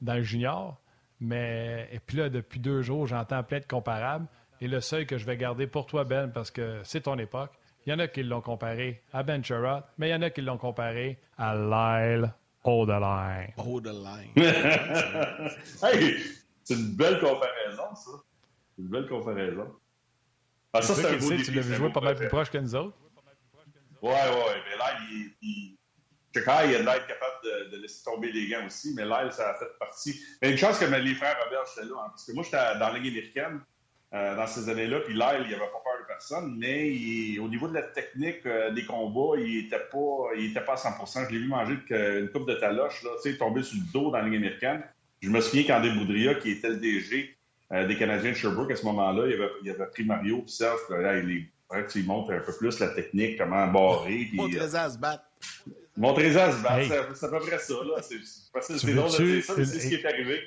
[0.00, 0.76] dans le junior.
[1.22, 4.26] Mais, et puis là, depuis deux jours, j'entends plein de comparables.
[4.60, 7.52] Et le seul que je vais garder pour toi, Ben, parce que c'est ton époque,
[7.86, 9.40] il y en a qui l'ont comparé à Ben
[9.98, 12.32] mais il y en a qui l'ont comparé à Lyle
[12.64, 13.52] Odeline.
[13.56, 14.32] Odeline.
[15.82, 16.16] hey,
[16.64, 18.10] c'est une belle comparaison, ça.
[18.74, 19.72] C'est une belle comparaison.
[20.72, 22.74] Ah, ça, c'est un beau Tu l'as vu jouer pas mal plus proche que nous
[22.74, 22.96] autres.
[24.00, 25.78] Ouais, ouais, mais là, il, il...
[26.34, 29.50] Chekai, il a l'air capable de, de, laisser tomber les gants aussi, mais là, ça
[29.50, 30.20] a fait partie.
[30.40, 32.88] Mais une chance que les frères Robert étaient là, hein, parce que moi, j'étais dans
[32.88, 33.60] la Ligue américaine
[34.14, 37.68] euh, dans ces années-là, puis Lyle, il avait pas peur de personne, mais au niveau
[37.68, 41.32] de la technique euh, des combats, il était pas, il était pas à 100% Je
[41.32, 44.18] l'ai vu manger une coupe de taloche, là, tu sais, tomber sur le dos dans
[44.18, 44.82] la Ligue américaine.
[45.22, 47.36] Je me souviens qu'André Boudria, qui était le DG
[47.72, 50.52] euh, des Canadiens de Sherbrooke à ce moment-là, il avait, il avait pris Mario, puis
[50.52, 54.28] Serge, là, il, est, il montre un peu plus la technique, comment barrer.
[54.90, 55.24] Se battre.
[55.96, 57.74] Montrez-en à se battre, c'est à peu près ça.
[58.60, 60.40] C'est drôle de dire ça, mais c'est ce qui est arrivé.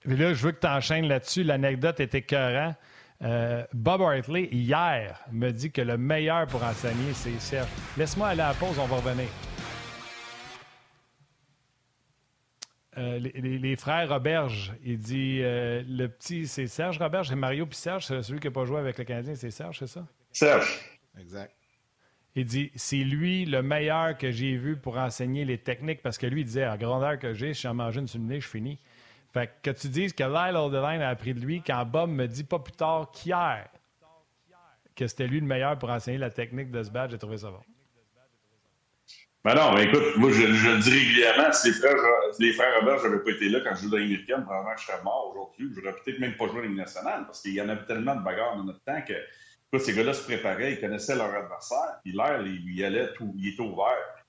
[0.00, 1.44] Puis là, je veux que tu enchaînes là-dessus.
[1.44, 2.74] L'anecdote était écœurant.
[3.22, 7.68] Euh, Bob Hartley, hier, me dit que le meilleur pour enseigner, c'est Serge.
[7.98, 9.28] Laisse-moi aller à la pause, on va revenir.
[12.96, 17.76] Euh, les, frères Roberge, il dit euh, le petit, c'est Serge Roberge, et Mario puis
[17.76, 20.06] Serge, c'est celui qui n'a pas joué avec le Canadien, c'est Serge, c'est ça?
[20.32, 20.80] Serge.
[21.18, 21.54] Exact.
[22.36, 26.26] Il dit c'est lui le meilleur que j'ai vu pour enseigner les techniques parce que
[26.26, 28.78] lui, il disait à grandeur que j'ai, si j'en mange une sur je finis.
[29.32, 32.44] Fait que, tu dises que Lyle Aldeline a appris de lui quand Bob me dit
[32.44, 33.68] pas plus tard qu'hier
[34.96, 37.50] que c'était lui le meilleur pour enseigner la technique de ce badge, j'ai trouvé ça
[37.50, 37.60] bon.
[39.42, 43.24] Ben non, mais écoute, moi, je, je le dis régulièrement, si les frères, Robert n'avaient
[43.24, 45.70] pas été là quand je jouais dans l'américaine, probablement que je serais mort aujourd'hui.
[45.74, 48.22] J'aurais peut-être même pas joué dans Ligue nationale parce qu'il y en avait tellement de
[48.22, 49.14] bagarres dans notre temps que
[49.78, 53.48] ces gars-là se préparaient, ils connaissaient leur adversaire, puis l'air, il, il, allait tout, il
[53.48, 54.20] était ouvert.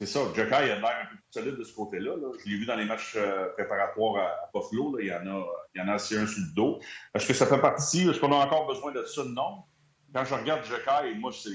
[0.00, 2.12] C'est ça, Jokai a l'air un peu plus solide de ce côté-là.
[2.42, 4.98] Je l'ai vu dans les matchs euh, préparatoires à, Buffalo.
[4.98, 6.80] Il, y en a, il y en a assez un sur le dos.
[7.14, 8.08] Est-ce que ça fait partie?
[8.08, 9.24] Est-ce qu'on a encore besoin de ça?
[9.24, 9.62] Non.
[10.14, 11.50] Quand je regarde Jokai, moi, c'est.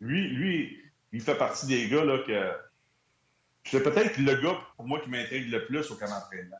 [0.00, 2.50] Lui, lui, il fait partie des gars là, que.
[3.70, 6.58] C'est peut-être le gars, pour moi, qui m'intrigue le plus au camp d'entraînement.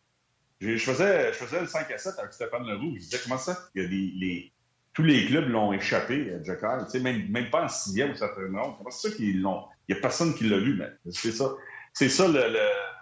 [0.61, 2.93] Je, faisais, je faisais le 5 à 7 avec Stéphane Leroux.
[2.95, 3.59] Je disais, comment ça?
[3.75, 4.54] Il y a des, les,
[4.95, 7.01] tous les clubs l'ont échappé, Jokai.
[7.01, 8.77] Même, même pas en sixième ou septième ronde.
[8.79, 9.65] Comment c'est ça qu'ils l'ont?
[9.89, 11.51] Il n'y a personne qui l'a vu, mais c'est ça.
[11.93, 12.41] C'est ça le,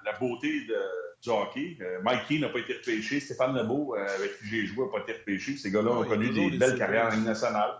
[0.05, 0.77] la beauté de,
[1.23, 1.77] du hockey.
[1.81, 3.21] Euh, Mike Key n'a pas été repêché.
[3.21, 5.57] Stéphane Lebeau, euh, avec qui j'ai joué, n'a pas été repêché.
[5.57, 7.71] Ces gars-là ont connu des belles carrières en nationale.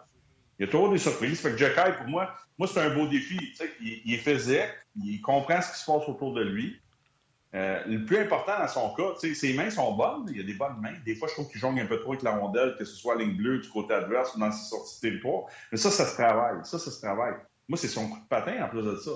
[0.59, 1.41] Il y a toujours des surprises.
[1.41, 3.39] Fait que Jacky, pour moi, moi c'est un beau défi.
[3.81, 4.61] Il, il est physique,
[5.03, 6.81] il comprend ce qui se passe autour de lui.
[7.55, 10.55] Euh, le plus important dans son cas, ses mains sont bonnes, il y a des
[10.55, 10.95] bonnes mains.
[11.05, 13.17] Des fois, je trouve qu'il jongle un peu trop avec la rondelle, que ce soit
[13.17, 15.45] ligne bleue du côté adverse ou dans ses sorties de territoire.
[15.71, 16.65] Mais ça, ça se travaille.
[16.65, 17.35] Ça, ça se travaille.
[17.69, 19.11] Moi, c'est son coup de patin en plus de ça.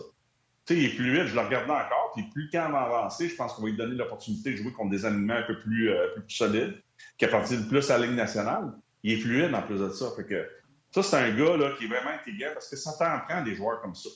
[0.68, 3.62] Il est fluide, je le regarde encore, puis plus quand va avancer, je pense qu'on
[3.62, 6.82] va lui donner l'opportunité de jouer contre des aliments un peu plus, euh, plus solides,
[7.18, 8.72] qui appartiennent plus à la Ligue nationale.
[9.04, 10.06] Il est fluide en plus de ça.
[10.16, 10.48] Fait que
[10.90, 13.54] ça, c'est un gars là, qui est vraiment intelligent parce que ça t'en prend des
[13.54, 14.08] joueurs comme ça.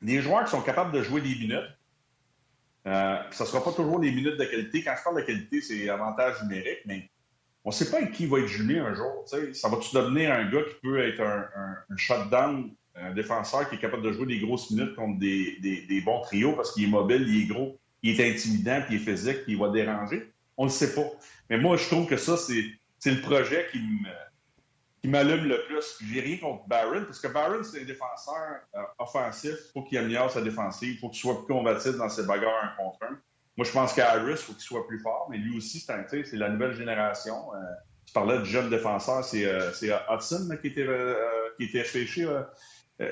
[0.00, 1.70] Des joueurs qui sont capables de jouer des minutes,
[2.86, 4.82] euh, ça ne sera pas toujours des minutes de qualité.
[4.82, 7.08] Quand je parle de qualité, c'est avantage numérique, mais
[7.64, 9.24] on ne sait pas avec qui va être jumelé un jour.
[9.26, 11.46] Ça va-tu devenir un gars qui peut être un,
[11.88, 16.00] un, shutdown, un défenseur qui est capable de jouer des grosses minutes contre des, des,
[16.02, 19.12] bons trios parce qu'il est mobile, il est gros, il est intimidant, puis il est
[19.12, 20.30] physique, puis il va déranger?
[20.58, 21.06] On ne le sait pas.
[21.48, 24.08] Mais moi, je trouve que ça, c'est le projet qui me
[25.04, 25.98] qui m'allume le plus.
[26.10, 29.52] J'ai rien contre Barron, parce que Barron, c'est un défenseur euh, offensif.
[29.52, 30.94] Il faut qu'il améliore sa défensive.
[30.94, 33.18] Il faut qu'il soit plus combatif dans ses bagarres un contre un.
[33.58, 36.48] Moi, je pense qu'Harris, il faut qu'il soit plus fort, mais lui aussi, c'est la
[36.48, 37.54] nouvelle génération.
[37.54, 37.58] Euh,
[38.06, 39.70] tu parlais de jeune défenseur, c'est euh,
[40.08, 40.88] Hudson qui était,
[41.58, 41.84] qui était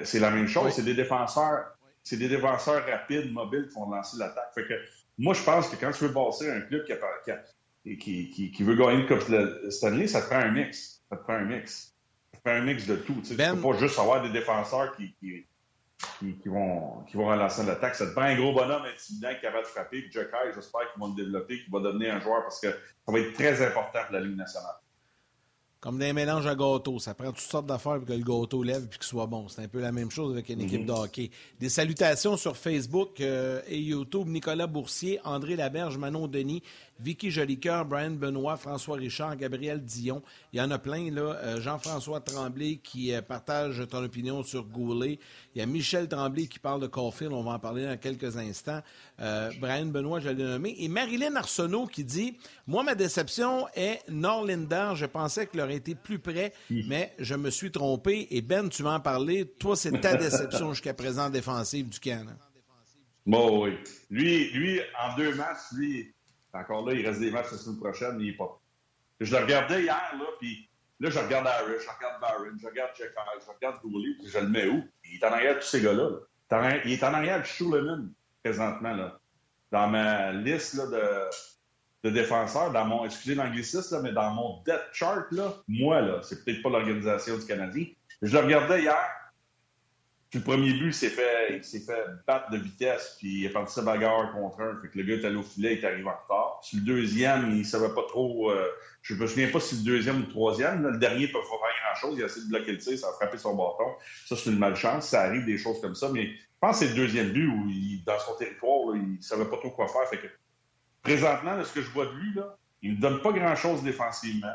[0.03, 0.73] c'est la même chose.
[0.73, 4.51] C'est des défenseurs c'est des défenseurs rapides, mobiles qui vont lancer l'attaque.
[4.55, 4.75] Fait que
[5.19, 8.77] moi, je pense que quand tu veux bosser un club qui, qui, qui, qui veut
[8.77, 9.21] gagner comme
[9.71, 11.95] Stanley, ça te prend un mix ça te prend un mix.
[12.33, 13.21] Ça te prend un mix de tout.
[13.23, 15.45] Tu ne ben- peux pas juste avoir des défenseurs qui, qui,
[16.43, 17.95] qui, vont, qui vont relancer l'attaque.
[17.95, 20.01] Ça te prend un gros bonhomme intimidant qui est capable de frapper.
[20.01, 20.41] Puis j'espère
[20.93, 23.65] qu'ils vont le développer, qu'il va devenir un joueur parce que ça va être très
[23.67, 24.77] important pour la Ligue nationale.
[25.83, 27.01] Comme des mélanges à gâteau.
[27.01, 29.49] Ça prend toutes sortes d'affaires pour que le gâteau lève et qu'il soit bon.
[29.49, 30.65] C'est un peu la même chose avec une mhm.
[30.65, 31.31] équipe de hockey.
[31.59, 34.29] Des salutations sur Facebook euh, et YouTube.
[34.29, 36.63] Nicolas Boursier, André Laberge, Manon Denis,
[37.03, 40.23] Vicky Jolicoeur, Brian Benoît, François Richard, Gabriel Dion.
[40.53, 41.37] Il y en a plein, là.
[41.43, 45.19] Euh, Jean-François Tremblay qui euh, partage ton opinion sur Goulet.
[45.55, 47.33] Il y a Michel Tremblay qui parle de Caulfield.
[47.33, 48.81] On va en parler dans quelques instants.
[49.21, 50.77] Euh, Brian Benoît, je l'ai nommé.
[50.79, 52.37] Et Marilyn Arsenault qui dit
[52.67, 54.93] Moi, ma déception est Norlinder.
[54.95, 58.29] Je pensais qu'il aurait été plus près, mais je me suis trompé.
[58.31, 59.45] Et Ben, tu vas en parler.
[59.59, 62.37] Toi, c'est ta déception jusqu'à présent défensive du Canada.
[63.27, 63.79] Bon, oui.
[64.11, 66.13] Lui, lui, en deux matchs, lui,
[66.53, 68.61] encore là, il reste des matchs la semaine prochaine, mais il est pas.
[69.21, 70.69] Je le regardais hier, là, puis
[71.01, 73.11] là, je regarde Harris, je regarde Barron, je regarde Jack
[73.41, 74.85] je regarde Dooley, puis je le mets où?
[75.11, 76.11] Il est en arrière de tous ces gars-là.
[76.85, 78.13] Il est en arrière de Schuleman,
[78.43, 79.19] présentement, là.
[79.71, 84.83] Dans ma liste là, de, de défenseurs, dans mon, excusez l'anglicisme, mais dans mon death
[84.93, 87.87] chart, là, moi, là, c'est peut-être pas l'organisation du Canadien.
[88.21, 89.22] Je le regardais hier,
[90.33, 93.51] puis le premier but, s'est fait, il s'est fait battre de vitesse, puis il est
[93.51, 94.81] parti sa bagarre contre un.
[94.81, 96.59] Fait que le gars est allé au filet, il est arrivé en retard.
[96.63, 98.51] Sur le deuxième, il savait pas trop.
[98.51, 98.67] Euh,
[99.03, 100.89] je me souviens pas si le deuxième ou le troisième.
[100.89, 102.19] le dernier peut pas faire grand-chose.
[102.19, 103.93] Il a essayé de bloquer le tir, ça a frappé son bâton.
[104.25, 105.09] Ça, c'est une malchance.
[105.09, 106.09] Ça arrive des choses comme ça.
[106.09, 107.69] Mais je pense que c'est le deuxième but où,
[108.07, 110.09] dans son territoire, il il savait pas trop quoi faire.
[110.09, 110.29] Fait que
[111.03, 114.55] présentement, ce que je vois de lui, là, il me donne pas grand-chose défensivement.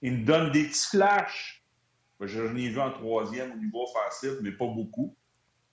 [0.00, 1.62] Il me donne des petits flashs
[2.20, 5.14] je l'ai vu en troisième au niveau offensif, mais pas beaucoup.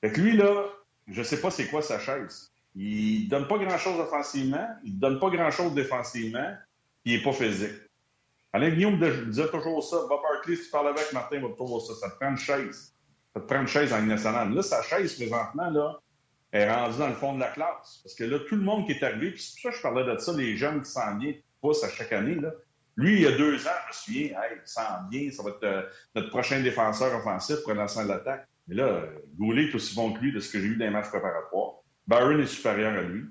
[0.01, 0.65] Fait que lui, là,
[1.07, 2.51] je sais pas c'est quoi sa chaise.
[2.75, 6.55] Il donne pas grand-chose offensivement, il donne pas grand-chose défensivement,
[7.05, 7.75] il est pas physique.
[8.53, 8.99] Alain Guillaume
[9.29, 9.97] disait toujours ça.
[10.09, 11.93] Bob Hartley, si tu parles avec Martin, il va toujours ça.
[11.95, 12.93] Ça te prend une chaise.
[13.33, 14.53] Ça te prend une chaise en Ligue nationale.
[14.53, 15.99] Là, sa chaise, présentement, là,
[16.51, 18.01] est rendue dans le fond de la classe.
[18.03, 19.81] Parce que là, tout le monde qui est arrivé, puis c'est pour ça que je
[19.81, 22.51] parlais de ça, les jeunes qui s'en viennent, poussent à chaque année, là.
[22.97, 25.51] Lui, il y a deux ans, je me souviens, hey, il sent bien, ça va
[25.51, 25.83] être euh,
[26.15, 28.47] notre prochain défenseur offensif pour lancer l'attaque.
[28.67, 29.03] Mais là,
[29.37, 31.75] Goulet est aussi bon que lui de ce que j'ai vu dans les matchs préparatoires.
[32.07, 33.25] Barron est supérieur à lui.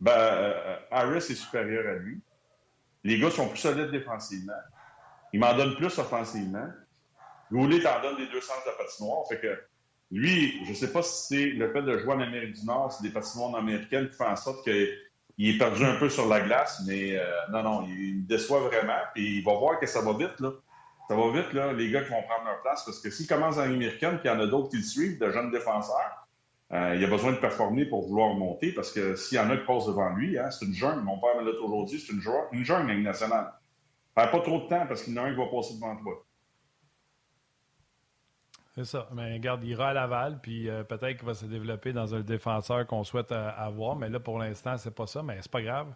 [0.00, 2.20] Ben, euh, Harris est supérieur à lui.
[3.04, 4.52] Les gars sont plus solides défensivement.
[5.32, 6.68] Il m'en donne plus offensivement.
[7.50, 9.26] Goulet t'en donne des deux sens de patinoire.
[9.28, 9.60] Fait que
[10.10, 12.92] lui, je ne sais pas si c'est le fait de jouer en Amérique du Nord,
[12.92, 14.88] c'est des patinoires américaines qui font en sorte que
[15.38, 18.60] il est perdu un peu sur la glace, mais euh, non, non, il me déçoit
[18.60, 18.98] vraiment.
[19.14, 20.52] Puis il va voir que ça va vite, là.
[21.08, 23.58] Ça va vite, là, les gars qui vont prendre leur place, parce que s'il commence
[23.58, 26.26] en américaine, puis il y en a d'autres qui le suivent, de jeunes défenseurs,
[26.72, 29.56] euh, il a besoin de performer pour vouloir monter, parce que s'il y en a
[29.56, 31.02] qui passent devant lui, hein, c'est une jungle.
[31.02, 32.22] Mon père me l'a toujours dit, c'est une,
[32.52, 33.52] une jungle nationale.
[34.14, 36.25] Pas trop de temps, parce qu'il y en a un qui va passer devant toi.
[38.76, 39.08] C'est ça.
[39.14, 42.20] Mais regarde, il ira à Laval, puis euh, peut-être qu'il va se développer dans un
[42.20, 43.96] défenseur qu'on souhaite euh, avoir.
[43.96, 45.22] Mais là, pour l'instant, c'est pas ça.
[45.22, 45.94] Mais c'est pas grave.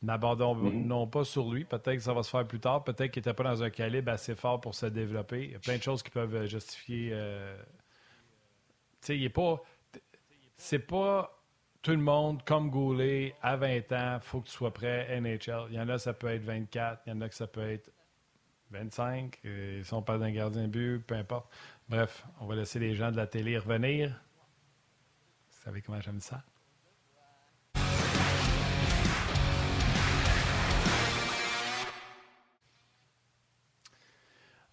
[0.00, 1.10] N'abandonnons mm-hmm.
[1.10, 1.64] pas sur lui.
[1.64, 2.82] Peut-être que ça va se faire plus tard.
[2.82, 5.44] Peut-être qu'il n'était pas dans un calibre assez fort pour se développer.
[5.44, 7.10] Il y a plein de choses qui peuvent euh, justifier.
[7.10, 7.16] Tu
[9.02, 9.62] sais, il n'est pas.
[10.56, 11.38] C'est pas
[11.82, 14.18] tout le monde comme Goulet à 20 ans.
[14.20, 15.66] faut que tu sois prêt NHL.
[15.70, 17.02] Il y en a, ça peut être 24.
[17.06, 17.92] Il y en a que ça peut être
[18.70, 19.38] 25.
[19.44, 21.48] Ils sont pas d'un gardien de but, peu importe.
[21.88, 24.10] Bref, on va laisser les gens de la télé revenir.
[24.10, 26.42] Vous savez comment j'aime ça?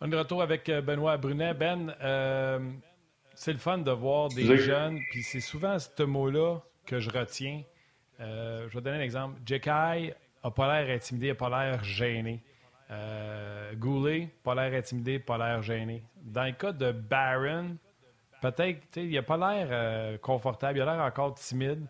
[0.01, 1.53] On est de retour avec euh, Benoît Brunet.
[1.53, 2.59] Ben, euh,
[3.33, 7.63] c'est le fun de voir des jeunes, puis c'est souvent ce mot-là que je retiens.
[8.19, 9.39] Euh, je vais donner un exemple.
[9.45, 12.43] Jekai n'a pas l'air intimidé, n'a pas l'air gêné.
[13.75, 16.03] Goulet, pas l'air intimidé, pas l'air gêné.
[16.21, 17.77] Dans le cas de Barron,
[18.41, 21.87] peut-être, il n'a pas l'air confortable, il a l'air encore timide.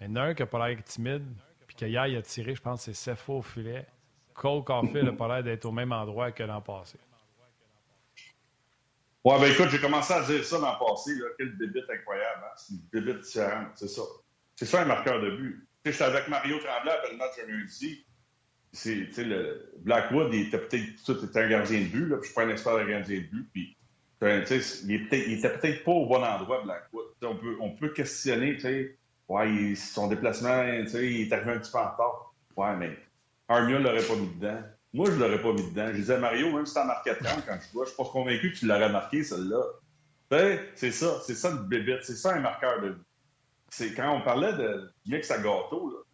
[0.00, 1.26] Mais il y en a un qui n'a pas l'air timide,
[1.66, 3.86] puis qu'hier, il a tiré, je pense, c'est Sefo au filet.
[4.34, 6.98] Cole Caulfield n'a pas l'air d'être au même endroit que l'an passé.
[9.24, 12.44] Ouais, ben écoute, j'ai commencé à dire ça le passé, quel débit incroyable.
[12.44, 12.52] Hein?
[12.56, 14.02] C'est une débit différente, c'est ça.
[14.54, 15.66] C'est ça un marqueur de but.
[15.84, 18.06] J'étais avec Mario Tremblay après le match de lundi.
[18.76, 22.50] C'est, le Blackwood, il était peut-être un gardien de but, là, je suis pas un
[22.50, 23.76] expert de gardien de but, puis
[24.20, 27.06] il, était, il était peut-être pas au bon endroit, Blackwood.
[27.22, 28.58] on peut, on peut questionner,
[29.28, 32.34] ouais, son déplacement, il est arrivé un petit peu en retard.
[32.56, 32.96] Ouais, mais
[33.48, 34.62] Armia l'aurait pas mis dedans.
[34.92, 35.86] Moi, je ne l'aurais pas mis dedans.
[35.88, 38.08] Je disais, Mario, même si tu en marqué 30 quand je vois, je suis pas
[38.10, 39.62] convaincu que tu l'aurais marqué, celle-là.
[40.74, 42.96] C'est ça, c'est ça le bébé, c'est ça un marqueur de
[43.70, 46.04] C'est quand on parlait de mix à gâteau,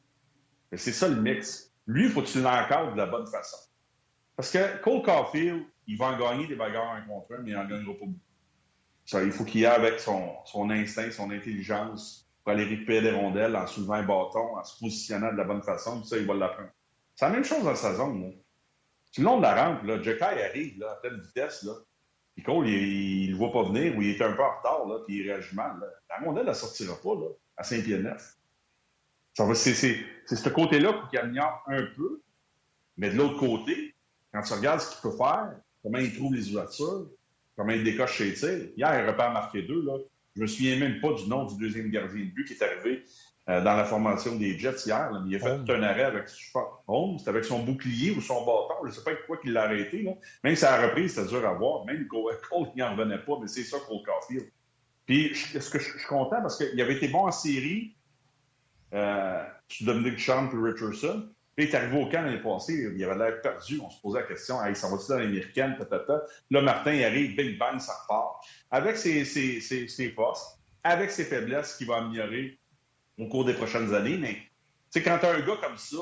[0.75, 1.71] c'est ça le mix.
[1.87, 3.59] Lui, il faut que tu l'encadres de la bonne façon.
[4.37, 7.55] Parce que Cole Caulfield, il va en gagner des bagarres un contre un, mais il
[7.55, 8.21] n'en gagnera pas beaucoup.
[9.12, 13.57] Il faut qu'il y ait avec son, instinct, son intelligence pour aller récupérer des rondelles
[13.57, 16.71] en soulevant un bâton, en se positionnant de la bonne façon, ça, il va l'apprendre.
[17.14, 18.23] C'est la même chose dans sa zone.
[18.23, 18.29] Là.
[19.14, 21.62] Tout le long de la rampe, là, Jekai arrive à pleine vitesse.
[21.64, 21.73] Là.
[22.35, 24.87] Puis Cole, il ne le voit pas venir ou il est un peu en retard,
[24.87, 25.79] là, puis il réagit mal.
[26.09, 27.64] La rondelle, elle ne sortira pas là, à
[29.35, 30.07] Saint-Pierre-Neuf.
[30.27, 32.23] C'est ce côté-là qui améliore un peu.
[32.97, 33.95] Mais de l'autre côté,
[34.33, 37.09] quand tu regardes ce qu'il peut faire, comment il trouve les ouvertures,
[37.57, 38.68] comment il décoche ses tirs.
[38.77, 39.85] Hier, il repart marqué deux.
[39.85, 39.95] Là.
[40.37, 43.05] Je me souviens même pas du nom du deuxième gardien de but qui est arrivé
[43.49, 45.11] euh, dans la formation des Jets hier.
[45.27, 48.75] Il a fait un arrêt avec, je avec son bouclier ou son bâton.
[48.83, 50.03] Je ne sais pas quoi qu'il l'a arrêté.
[50.03, 50.12] Là.
[50.45, 51.85] Même si à la reprise, c'était dur à voir.
[51.85, 52.35] Même Cole,
[52.77, 54.51] il n'en revenait pas, mais c'est ça Cole Caulfield.
[55.07, 57.97] Puis, est-ce que je, suis content parce qu'il avait été bon en série
[58.94, 59.44] euh,
[59.81, 61.28] Dominic Champ et Richardson.
[61.57, 63.78] Puis, il est arrivé au camp l'année passée, il avait l'air perdu.
[63.83, 66.22] On se posait la question, hey, ça va-tu dans l'américaine, tatata.
[66.50, 68.42] Là, Martin, il arrive, big bang, ça repart.
[68.70, 69.24] Avec ses,
[70.14, 72.59] forces, avec ses faiblesses, qui va améliorer
[73.18, 74.16] au cours des prochaines années.
[74.16, 75.98] Mais quand tu as un gars comme ça,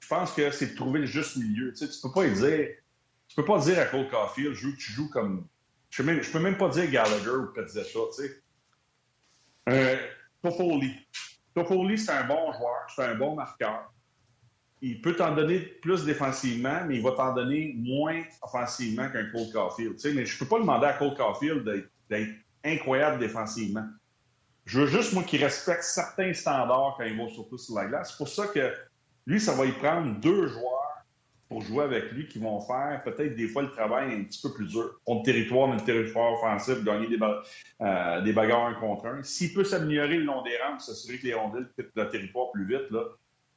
[0.00, 1.72] je pense que c'est de trouver le juste milieu.
[1.72, 2.68] Tu peux pas dire.
[3.26, 5.46] Tu peux pas dire à Cole Caulfield, tu joues comme.
[5.88, 8.42] Je même, peux même pas dire Gallagher ou Petzetta, tu sais.
[9.70, 9.96] Euh,
[10.42, 10.94] Toffoli.
[11.54, 13.92] Toffoli, c'est un bon joueur, c'est un bon marqueur.
[14.82, 19.50] Il peut t'en donner plus défensivement, mais il va t'en donner moins offensivement qu'un Cole
[19.52, 19.96] Caulfield.
[20.14, 21.64] Mais je peux pas demander à Cole Caulfield
[22.10, 22.30] d'être
[22.64, 23.86] incroyable défensivement.
[24.66, 28.10] Je veux juste, moi, qu'il respecte certains standards quand il va surtout sur la glace.
[28.10, 28.72] C'est pour ça que
[29.26, 30.73] lui, ça va y prendre deux joueurs
[31.54, 34.52] pour jouer avec lui qui vont faire peut-être des fois le travail un petit peu
[34.52, 34.98] plus dur.
[35.06, 37.18] On le territoire, dans le territoire offensif, gagner des,
[37.80, 39.22] euh, des bagarres un contre un.
[39.22, 42.66] S'il peut s'améliorer le long des rampes, s'assurer que les rondelles quittent le territoire plus
[42.66, 43.04] vite, là,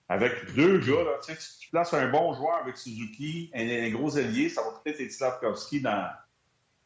[0.10, 4.62] avec deux gars, tu, tu places un bon joueur avec Suzuki, un, gros ailier, ça
[4.62, 6.07] va peut-être être Slavkovski dans,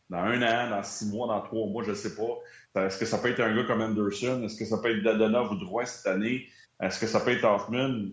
[0.10, 2.86] dans un an, dans six mois, dans trois mois, je ne sais pas.
[2.86, 4.44] Est-ce que ça peut être un gars comme Anderson?
[4.46, 6.48] Est-ce que ça peut être Dadonov ou Drouin cette année?
[6.80, 8.12] Est-ce que ça peut être Hoffman?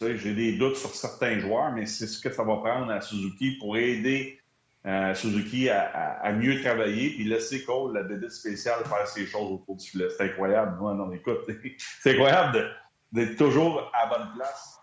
[0.00, 3.56] J'ai des doutes sur certains joueurs, mais c'est ce que ça va prendre à Suzuki
[3.58, 4.38] pour aider
[4.86, 9.76] euh, Suzuki à, mieux travailler puis laisser Cole, la bébé spéciale, faire ses choses autour
[9.76, 10.08] du filet.
[10.14, 10.76] C'est incroyable.
[10.78, 11.38] Moi, non, écoute,
[12.02, 12.70] c'est incroyable
[13.10, 14.78] d'être toujours à bonne place.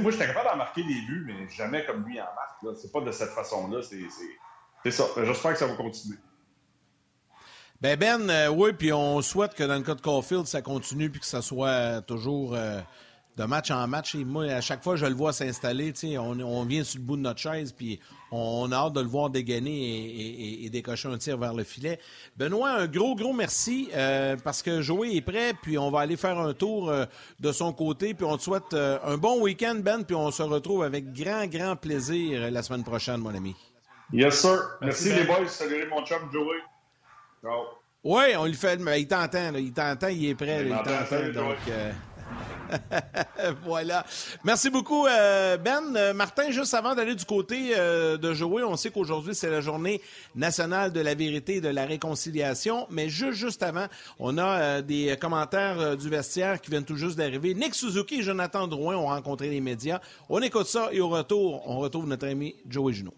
[0.00, 2.76] moi, j'étais capable d'en marquer des buts, mais jamais comme lui en marque.
[2.76, 3.82] C'est pas de cette façon-là.
[4.82, 5.04] C'est ça.
[5.22, 6.16] J'espère que ça va continuer.
[7.80, 11.08] Ben Ben, euh, oui, puis on souhaite que dans le cas de Caulfield, ça continue
[11.08, 12.56] puis que ça soit euh, toujours
[13.40, 14.14] de match en match.
[14.14, 15.92] Et moi, à chaque fois, je le vois s'installer.
[16.18, 17.98] On, on vient sur le bout de notre chaise, puis
[18.30, 21.98] on, a hâte de le voir dégainer et, décocher un tir vers le filet.
[22.36, 23.90] Benoît, un gros, gros merci
[24.44, 26.92] parce que Joey est prêt, puis on va aller faire un tour
[27.40, 28.14] de son côté.
[28.14, 31.76] Puis on te souhaite un bon week-end, Ben, puis on se retrouve avec grand, grand
[31.76, 33.56] plaisir la semaine prochaine, mon ami.
[34.12, 34.58] Yes, sir.
[34.80, 35.46] Merci, les boys.
[35.46, 36.58] Salut mon chum Joey.
[37.42, 37.64] Ciao.
[38.02, 38.78] Oui, on lui fait.
[38.78, 40.64] Mais il t'entend, il t'entend, il est prêt.
[40.64, 41.32] Il, t'entend.
[41.32, 41.56] Donc.
[43.38, 44.04] Euh, voilà.
[44.44, 45.96] Merci beaucoup, euh, Ben.
[45.96, 50.00] Euh, Martin, juste avant d'aller du côté de Joey, on sait qu'aujourd'hui, c'est la journée
[50.34, 52.86] nationale de la vérité et de la réconciliation.
[52.90, 53.86] Mais juste, avant,
[54.18, 57.54] on a des commentaires du vestiaire qui viennent tout juste d'arriver.
[57.54, 60.00] Nick Suzuki et Jonathan Drouin ont rencontré les médias.
[60.28, 63.14] On écoute ça et au retour, on retrouve notre ami Joey Junot.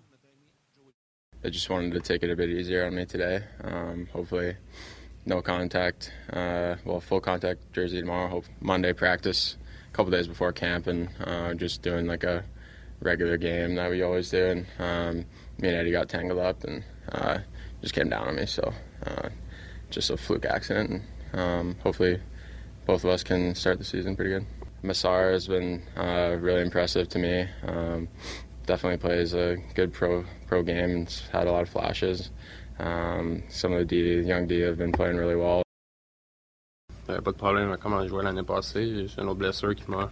[1.44, 3.42] I just wanted to take it a bit easier on me today.
[3.64, 4.06] Um,
[5.26, 6.12] no contact.
[6.32, 8.28] Uh, well, full contact jersey tomorrow.
[8.28, 9.56] Hope Monday practice,
[9.90, 12.44] a couple days before camp, and uh, just doing like a
[13.00, 14.46] regular game that we always do.
[14.46, 15.26] And um,
[15.58, 17.38] me and Eddie got tangled up and uh,
[17.80, 18.46] just came down on me.
[18.46, 18.72] So
[19.06, 19.28] uh,
[19.90, 21.02] just a fluke accident.
[21.32, 22.20] And, um, hopefully,
[22.86, 24.46] both of us can start the season pretty good.
[24.82, 27.46] Massar has been uh, really impressive to me.
[27.66, 28.08] Um,
[28.66, 32.30] definitely plays a good pro pro game and had a lot of flashes.
[32.82, 35.62] Um, some of the young D have been playing really well.
[37.06, 39.06] pas de problème à comment je jouais l'année passée.
[39.06, 40.10] J'ai une autre blessure qui m'a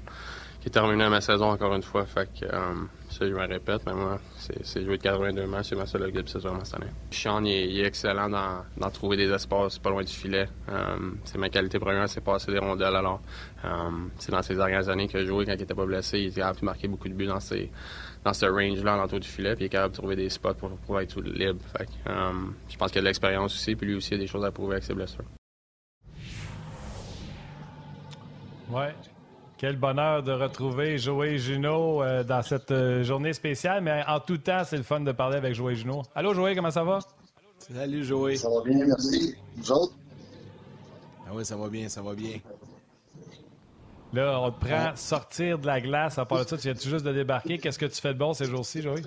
[0.61, 2.05] qui est ma saison encore une fois.
[2.05, 5.77] Fait que um, ça, je me répète, mais moi, c'est jouer de 82 matchs, c'est
[5.77, 6.93] ma seule saison cette année.
[7.11, 10.49] Sean, il est, excellent dans, dans, trouver des espaces pas loin du filet.
[10.69, 12.95] Um, c'est ma qualité première, c'est passer des rondelles.
[12.95, 13.23] Alors,
[13.65, 16.19] um, c'est dans ces dernières années que joué quand il était pas blessé.
[16.19, 17.71] Il de marquer beaucoup de buts dans ces
[18.25, 20.71] dans ce range-là, l'entour du filet, puis il est capable de trouver des spots pour,
[20.71, 21.61] pour être libre.
[21.77, 21.91] Fait que,
[22.69, 24.51] je pense qu'il a de l'expérience aussi, puis lui aussi, il a des choses à
[24.51, 25.25] prouver avec ses blessures.
[28.71, 28.95] Ouais,
[29.61, 34.39] quel bonheur de retrouver Joey Juno euh, dans cette euh, journée spéciale, mais en tout
[34.39, 36.03] temps, c'est le fun de parler avec Joey Juno.
[36.15, 37.01] Allô, Joey, comment ça va?
[37.59, 38.37] Salut, Joey.
[38.37, 39.35] Ça va bien, merci.
[39.57, 39.95] Vous autres?
[41.27, 42.39] Ah oui, ça va bien, ça va bien.
[44.13, 46.19] Là, on te prend sortir de la glace.
[46.19, 47.59] À part de ça, tu viens tout juste de débarquer?
[47.59, 49.03] Qu'est-ce que tu fais de bon ces jours-ci, Joey?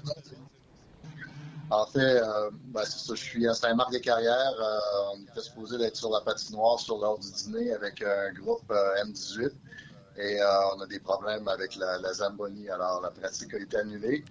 [1.69, 4.53] En fait, euh, ben, ça, je suis à Saint-Marc-des-Carrières.
[5.13, 9.51] on était supposé d'être sur la patinoire sur l'heure du dîner avec un groupe M18
[10.17, 10.45] et euh,
[10.75, 12.69] on a des problèmes avec la, la, Zamboni.
[12.69, 14.23] Alors, la pratique a été annulée.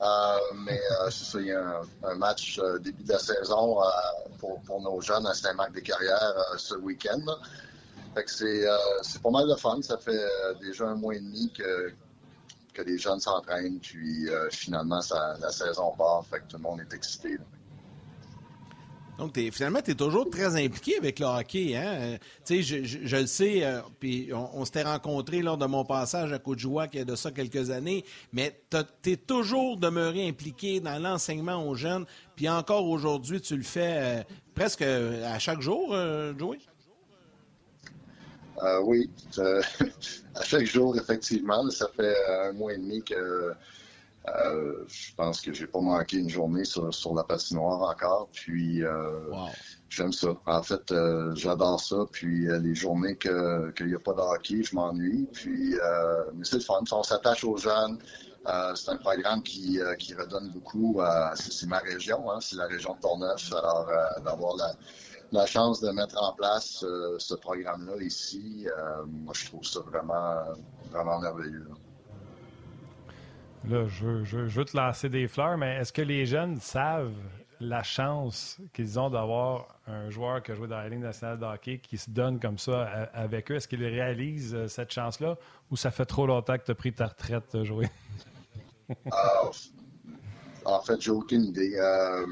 [0.00, 3.78] Euh, mais euh, c'est ça, il y a un, match début de la saison
[4.38, 7.24] pour, pour, nos jeunes à Saint-Marc-des-Carrières ce week-end.
[8.22, 8.30] Que
[9.02, 9.80] c'est pas mal de fun.
[9.82, 10.24] Ça fait
[10.60, 11.92] déjà un mois et demi que,
[12.72, 13.80] que les jeunes s'entraînent.
[13.80, 16.24] Puis finalement, ça, la saison part.
[16.48, 17.38] Tout le monde est excité.
[19.18, 21.76] Donc, finalement, tu es toujours très impliqué avec le hockey.
[21.76, 21.84] Hein?
[21.86, 26.38] Euh, je, je, le sais, euh, puis on, s'était rencontrés lors de mon passage à
[26.40, 31.00] Côte-Joie il y a de ça quelques années, mais tu es toujours demeuré impliqué dans
[31.00, 34.22] l'enseignement aux jeunes, puis encore aujourd'hui, tu le fais euh,
[34.54, 35.94] presque à chaque jour,
[36.36, 36.58] Joey?
[38.84, 41.68] Oui, à chaque jour, effectivement.
[41.70, 43.54] Ça fait un mois et demi que
[44.26, 48.28] euh, je pense que j'ai pas manqué une journée sur, la patinoire encore.
[48.32, 49.30] Puis euh,
[49.88, 50.28] j'aime ça.
[50.46, 52.06] En fait, euh, j'adore ça.
[52.10, 55.28] Puis les journées qu'il n'y a pas de hockey, je m'ennuie.
[55.32, 55.74] Puis
[56.34, 56.82] mais c'est le fun.
[56.90, 57.98] On s'attache aux jeunes.
[58.74, 61.00] c'est un programme qui, qui redonne beaucoup.
[61.34, 63.52] c'est ma région, hein, c'est la région de Portneuf.
[63.52, 63.88] Alors
[64.24, 64.72] d'avoir la,
[65.34, 66.84] la chance de mettre en place
[67.18, 68.66] ce programme-là ici,
[69.06, 70.42] moi je trouve ça vraiment,
[70.90, 71.68] vraiment merveilleux.
[73.68, 77.14] Là, je, je, veux te lancer des fleurs, mais est-ce que les jeunes savent
[77.60, 81.44] la chance qu'ils ont d'avoir un joueur qui a joué dans la Ligue nationale de
[81.46, 83.54] hockey qui se donne comme ça avec eux?
[83.54, 85.38] Est-ce qu'ils réalisent euh, cette chance-là
[85.70, 87.88] ou ça fait trop longtemps que tu as pris ta retraite, euh, jouer?
[89.10, 89.50] Ah,
[90.66, 91.74] en fait, j'ai aucune idée.
[91.78, 92.26] Euh,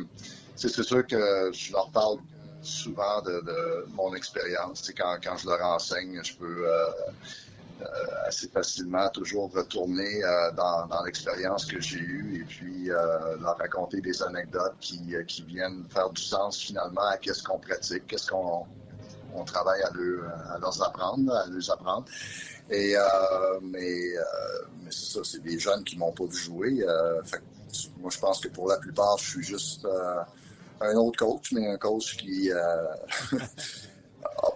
[0.54, 2.18] c'est sûr que je leur parle
[2.62, 4.90] souvent de, mon expérience.
[4.96, 6.66] Quand, quand je leur enseigne, je peux
[7.82, 7.86] euh,
[8.26, 14.00] assez facilement toujours retourner euh, dans, l'expérience que j'ai eue et puis euh, leur raconter
[14.00, 18.66] des anecdotes qui, qui viennent faire du sens finalement à qu'est-ce qu'on pratique, qu'est-ce qu'on
[19.34, 19.88] on travaille à,
[20.54, 22.04] à leur apprendre, à les apprendre.
[22.70, 22.94] Et
[23.62, 24.14] mais,
[24.82, 26.84] mais c'est ça, c'est des jeunes qui m'ont pas vu jouer.
[27.98, 29.86] moi, je pense que pour la plupart, je suis juste
[30.82, 32.96] un autre coach, mais un coach qui a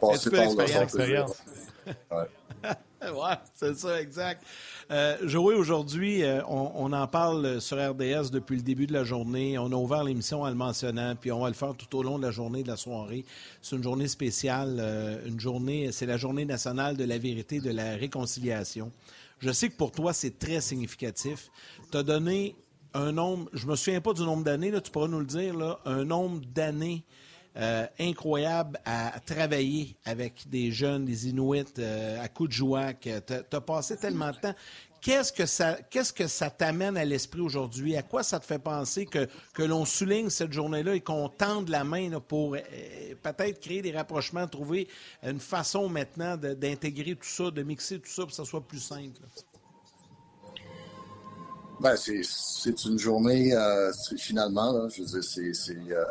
[0.01, 1.37] passé par l'expérience.
[2.11, 2.29] Ouais.
[3.03, 4.43] oui, c'est ça, exact.
[4.91, 9.59] Euh, Joey, aujourd'hui, euh, on, en parle sur RDS depuis le début de la journée.
[9.59, 12.19] On a ouvert l'émission en le mentionnant, puis on va le faire tout au long
[12.19, 13.25] de la journée, de la soirée.
[13.63, 17.71] C'est une journée spéciale, euh, une journée, c'est la journée nationale de la vérité, de
[17.71, 18.93] la réconciliation.
[19.39, 21.51] Je sais que pour toi, c'est très significatif.
[21.91, 22.57] Tu as donné
[22.97, 26.05] un nombre, je me souviens pas du nombre d'années, tu pourras nous le dire, un
[26.05, 27.05] nombre d'années
[27.59, 32.95] euh, incroyable à travailler avec des jeunes, des Inuits euh, à coups de joie.
[32.95, 34.55] Tu as, passé tellement de temps.
[35.01, 37.97] Qu'est-ce que ça, qu'est-ce que ça t'amène à l'esprit aujourd'hui?
[37.97, 41.69] À quoi ça te fait penser que, que l'on souligne cette journée-là et qu'on tende
[41.69, 42.61] la main pour euh,
[43.23, 44.89] peut-être créer des rapprochements, trouver
[45.23, 48.81] une façon maintenant d'intégrer tout ça, de mixer tout ça pour que ça soit plus
[48.81, 49.21] simple?
[51.79, 56.05] Ben, c'est une journée, euh, finalement, je veux dire, c'est euh,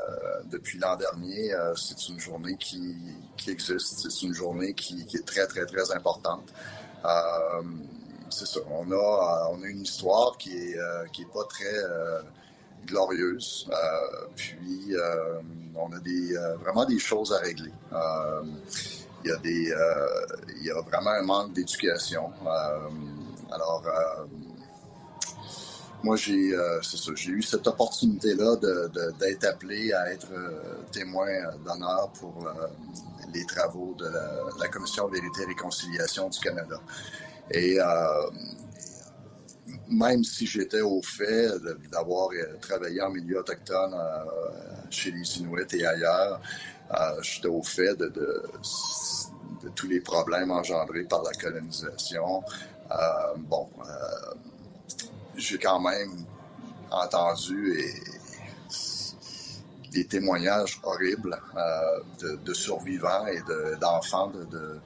[0.51, 2.95] depuis l'an dernier, euh, c'est une journée qui,
[3.35, 4.07] qui existe.
[4.07, 6.53] C'est une journée qui, qui, est très, très, très importante.
[8.29, 8.59] c'est ça.
[8.69, 10.77] On a, on a une histoire qui est,
[11.11, 11.81] qui est pas très
[12.85, 13.67] glorieuse.
[14.35, 14.93] puis,
[15.75, 17.73] on a des, vraiment des choses à régler.
[19.23, 19.73] il y a des,
[20.57, 22.31] il y a vraiment un manque d'éducation.
[23.51, 23.83] alors,
[26.05, 26.53] moi, j'ai
[27.15, 28.55] j'ai eu cette opportunité-là
[29.19, 30.31] d'être appelé à être
[30.91, 31.27] témoin
[31.65, 32.47] d'honneur pour
[33.33, 34.05] les travaux de
[34.59, 36.79] la, Commission Vérité et Réconciliation du Canada.
[37.51, 38.29] Et euh,
[39.87, 41.49] même si j'étais au fait
[41.91, 44.25] d'avoir euh, travaillé en milieu autochtone euh,
[44.89, 46.41] chez les Inuits et ailleurs,
[47.21, 48.43] j'étais au fait de,
[49.75, 52.43] tous les problèmes engendrés par la colonisation.
[53.37, 53.67] bon,
[55.37, 56.25] j'ai quand même
[56.91, 57.77] entendu
[59.91, 63.41] des témoignages horribles euh, de, survivants et
[63.79, 64.79] d'enfants de,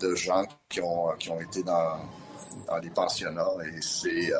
[0.00, 1.98] de, gens qui ont, qui ont été dans,
[2.66, 4.38] dans les pensionnats et c'est euh,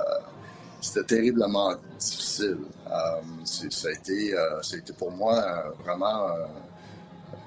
[0.81, 2.59] c'était terriblement difficile.
[2.87, 5.43] Euh, ça, a été, ça a été pour moi
[5.83, 6.29] vraiment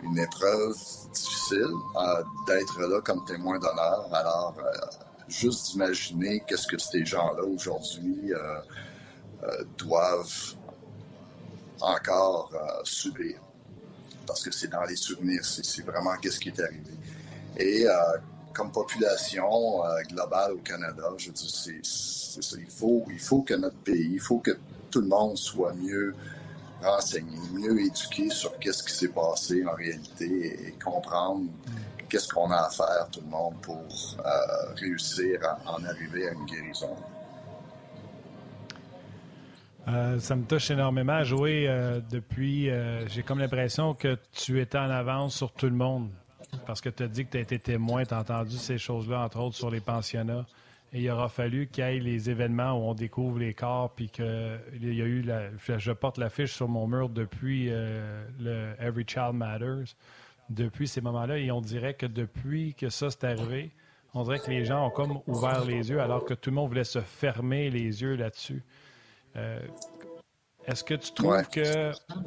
[0.04, 0.76] une épreuve
[1.14, 1.74] difficile
[2.48, 4.10] d'être là comme témoin d'honneur.
[4.12, 4.56] Alors,
[5.30, 8.34] juste d'imaginer qu'est-ce que ces gens-là aujourd'hui
[9.78, 10.56] doivent
[11.82, 13.40] encore euh, subir.
[14.26, 16.94] Parce que c'est dans les souvenirs, c'est vraiment qu'est-ce qui est arrivé.
[17.58, 17.94] Et euh,
[18.54, 22.58] comme population euh, globale au Canada, je dis, c'est ça.
[22.60, 24.58] Il faut, il faut que notre pays, il faut que
[24.92, 26.16] tout le monde soit mieux
[26.82, 31.50] renseigné, mieux éduqué sur qu'est-ce qui s'est passé en réalité et, comprendre
[32.10, 33.86] qu'est-ce qu'on a à faire tout le monde pour
[34.76, 36.96] réussir à en arriver à une guérison?
[39.90, 42.70] Euh, ça me touche énormément à jouer euh, depuis.
[42.70, 46.10] Euh, j'ai comme l'impression que tu étais en avance sur tout le monde.
[46.66, 49.22] Parce que tu as dit que tu as été témoin, tu as entendu ces choses-là,
[49.22, 50.46] entre autres sur les pensionnats.
[50.94, 54.10] Et il aura fallu qu'il y ait les événements où on découvre les corps, puis
[54.10, 54.26] qu'il
[54.82, 55.24] y a eu.
[55.68, 59.96] Je porte l'affiche sur mon mur depuis le Every Child Matters.
[60.50, 63.72] Depuis ces moments-là, et on dirait que depuis que ça s'est arrivé,
[64.14, 66.70] on dirait que les gens ont comme ouvert les yeux alors que tout le monde
[66.70, 68.64] voulait se fermer les yeux là-dessus.
[69.36, 69.60] Euh,
[70.66, 71.44] est-ce que tu trouves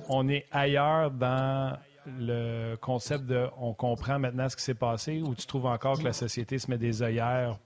[0.07, 5.35] qu'on est ailleurs dans le concept de on comprend maintenant ce qui s'est passé ou
[5.35, 7.59] tu trouves encore que la société se met des œillères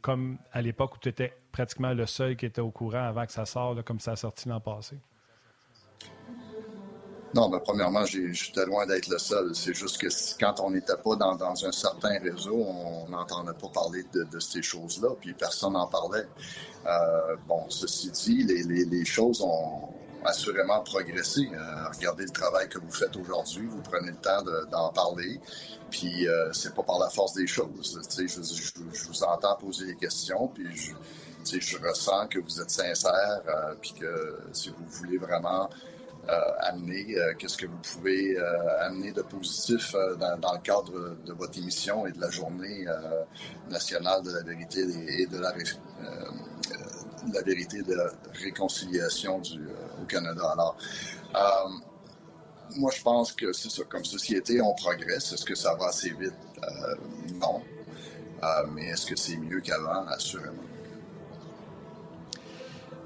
[0.00, 3.32] comme à l'époque où tu étais pratiquement le seul qui était au courant avant que
[3.32, 4.96] ça sorte, comme ça a sorti l'an passé?
[7.32, 9.54] Non, ben, premièrement, j'étais loin d'être le seul.
[9.54, 10.08] C'est juste que
[10.40, 15.10] quand on n'était pas dans, un certain réseau, on n'entendait pas parler de, ces choses-là,
[15.20, 16.26] puis personne n'en parlait.
[16.86, 19.90] Euh, bon, ceci dit, les, choses ont
[20.24, 21.48] assurément progressé.
[21.52, 25.40] Euh, regardez le travail que vous faites aujourd'hui, vous prenez le temps d'en parler,
[25.90, 28.00] puis euh, c'est pas par la force des choses.
[28.16, 33.40] Je, je, vous entends poser des questions, puis je, je ressens que vous êtes sincère,
[33.80, 35.99] puis que si vous voulez vraiment euh,
[36.60, 41.58] amener, euh, qu'est-ce que vous pouvez euh, amener de positif dans, le cadre de votre
[41.58, 42.86] émission et de la journée
[43.68, 45.52] nationale de la vérité et de la,
[47.42, 47.96] vérité de
[48.42, 49.60] réconciliation du,
[50.00, 50.42] au Canada.
[50.52, 50.76] Alors,
[52.76, 53.82] moi, je pense que c'est ça.
[53.88, 55.32] Comme société, on progresse.
[55.32, 56.34] Est-ce que ça va assez vite?
[57.40, 57.62] non.
[58.72, 60.06] mais est-ce que c'est mieux qu'avant?
[60.06, 60.62] Assurément.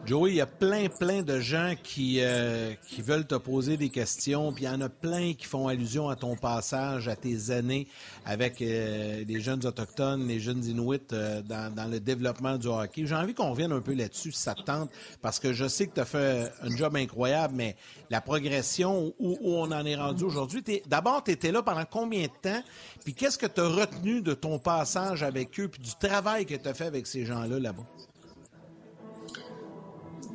[0.06, 3.88] Joey, il y a plein, plein de gens qui, euh, qui veulent te poser des
[3.88, 7.50] questions, puis il y en a plein qui font allusion à ton passage, à tes
[7.50, 7.86] années
[8.26, 13.06] avec euh, les jeunes autochtones, les jeunes Inuits euh, dans, le développement du hockey.
[13.06, 14.90] J'ai envie qu'on revienne un peu là-dessus, si ça te tente,
[15.22, 17.74] parce que je sais que tu as fait un job incroyable, mais
[18.10, 22.24] la progression, où, où on en est rendu aujourd'hui, d'abord, tu étais là pendant combien
[22.24, 22.62] de temps,
[23.04, 26.56] puis qu'est-ce que tu as retenu de ton passage avec eux, puis du travail que
[26.56, 27.84] tu as fait avec ces gens-là là-bas?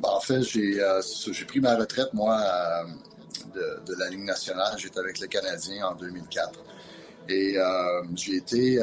[0.02, 2.40] En fait, euh, j'ai pris ma retraite, moi,
[3.56, 4.74] euh, de, la Ligue nationale.
[4.78, 6.58] J'étais avec le Canadien en 2004.
[7.28, 8.82] Et euh, j'ai été,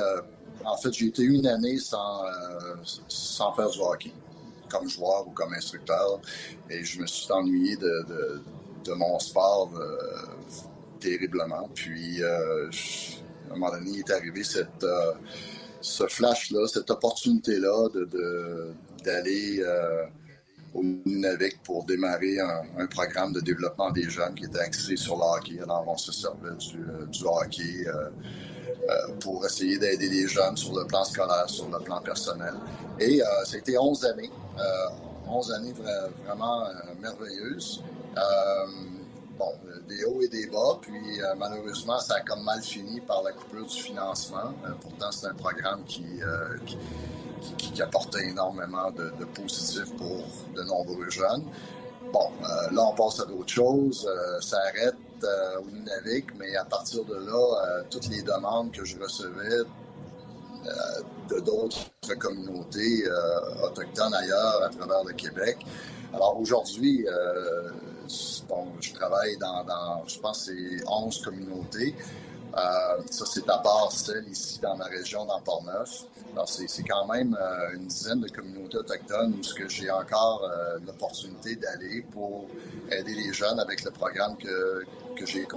[0.64, 2.24] en fait, j'ai été une année sans,
[3.56, 4.14] faire du hockey,
[4.70, 6.20] comme joueur ou comme instructeur.
[6.70, 8.42] Et je me suis ennuyé de,
[8.86, 9.72] de, mon sport
[11.00, 11.70] terriblement.
[11.74, 14.86] Puis, à un moment donné, il est arrivé cette,
[15.82, 17.90] ce flash-là, cette opportunité-là
[19.04, 19.64] d'aller
[20.74, 25.24] au Nunavik pour démarrer un, programme de développement des jeunes qui était axé sur le
[25.24, 25.60] hockey.
[25.62, 28.10] Alors, on se servait du, euh, hockey euh,
[28.90, 32.54] euh, pour essayer d'aider les jeunes sur le plan scolaire, sur le plan personnel.
[33.00, 34.32] Et c'était 11 années,
[35.28, 35.74] 11 années
[36.26, 36.64] vraiment
[37.00, 37.84] merveilleuses.
[39.38, 39.52] bon,
[39.88, 43.66] des hauts et des bas, puis malheureusement, ça a comme mal fini par la coupure
[43.68, 44.54] du financement.
[44.82, 46.06] pourtant, c'est un programme qui,
[47.58, 50.24] qui, apportait énormément de, de positifs pour
[50.56, 51.44] de nombreux jeunes.
[52.12, 52.30] bon,
[52.72, 54.10] là, on passe à d'autres choses.
[54.42, 54.96] ça arrête
[55.60, 59.64] au Nunavik, mais à partir de là, toutes les demandes que je recevais
[61.30, 63.04] de d'autres communautés
[63.64, 65.58] autochtones ailleurs à travers le Québec.
[66.14, 67.06] Alors aujourd'hui,
[68.48, 71.96] bon, je travaille dans, dans, je pense, c'est 11 communautés.
[72.56, 76.06] Euh, ça, c'est à part celle ici dans ma région, dans Port-Neuf.
[76.46, 82.06] C'est quand même euh, une dizaine de communautés autochtones où j'ai encore euh, l'opportunité d'aller
[82.12, 82.48] pour
[82.92, 84.84] aider les jeunes avec le programme que,
[85.16, 85.48] que j'ai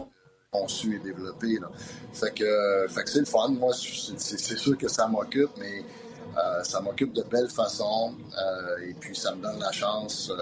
[0.51, 1.59] conçu et développé.
[1.61, 1.71] Là.
[2.13, 3.49] Fait que, que c'est le fun.
[3.49, 5.85] Moi, c'est sûr que ça m'occupe, mais
[6.63, 8.15] ça m'occupe de belle façon
[8.83, 10.33] et puis ça me donne la chance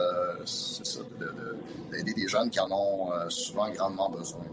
[1.91, 4.45] d'aider des jeunes qui en ont souvent grandement besoin.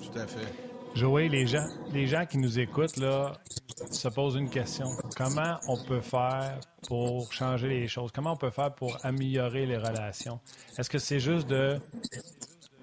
[0.00, 0.67] Tout à fait.
[0.98, 3.34] Joey, les gens, les gens qui nous écoutent là,
[3.88, 4.88] se posent une question.
[5.16, 8.10] Comment on peut faire pour changer les choses?
[8.10, 10.40] Comment on peut faire pour améliorer les relations?
[10.76, 11.78] Est-ce que c'est juste de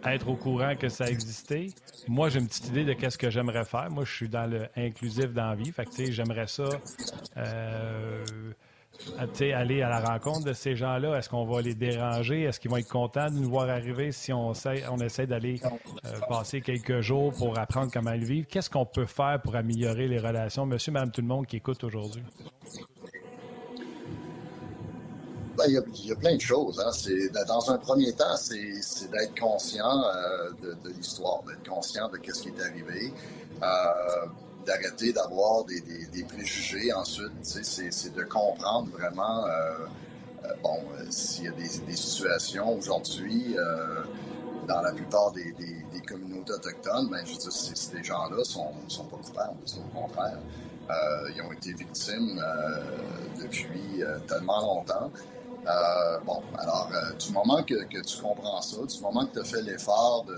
[0.05, 1.67] être au courant que ça existait?
[2.07, 3.89] Moi, j'ai une petite idée de qu'est-ce que j'aimerais faire.
[3.89, 5.73] Moi, je suis dans le inclusif dans la vie.
[5.73, 6.69] Fait j'aimerais ça
[7.35, 8.23] euh,
[9.53, 11.17] aller à la rencontre de ces gens-là?
[11.17, 12.43] Est-ce qu'on va les déranger?
[12.43, 15.59] Est-ce qu'ils vont être contents de nous voir arriver si on essaie, on essaie d'aller
[15.63, 18.45] euh, passer quelques jours pour apprendre comment ils vivent?
[18.45, 20.65] Qu'est-ce qu'on peut faire pour améliorer les relations?
[20.65, 22.23] Monsieur, madame, tout le monde qui écoute aujourd'hui.
[25.57, 26.79] Ben, il, y a, plein de choses.
[26.79, 26.91] Hein.
[27.47, 32.49] Dans un premier temps, c'est d'être conscient euh, de, l'histoire, d'être conscient de ce qui
[32.49, 33.13] est arrivé.
[33.63, 34.25] Euh,
[34.65, 37.31] d'arrêter d'avoir des, préjugés ensuite.
[37.43, 39.49] C'est de comprendre vraiment, euh,
[40.43, 43.55] euh, bon, euh, s'il y a des, situations aujourd'hui,
[44.67, 45.53] dans la plupart des,
[46.07, 50.37] communautés autochtones, ben, je veux dire, ces gens-là sont, sont pas coupables, au contraire.
[51.35, 52.39] ils ont été victimes
[53.41, 55.11] depuis tellement longtemps.
[56.25, 60.25] bon, alors, du moment que, tu comprends ça, du moment que tu as fait l'effort
[60.25, 60.37] de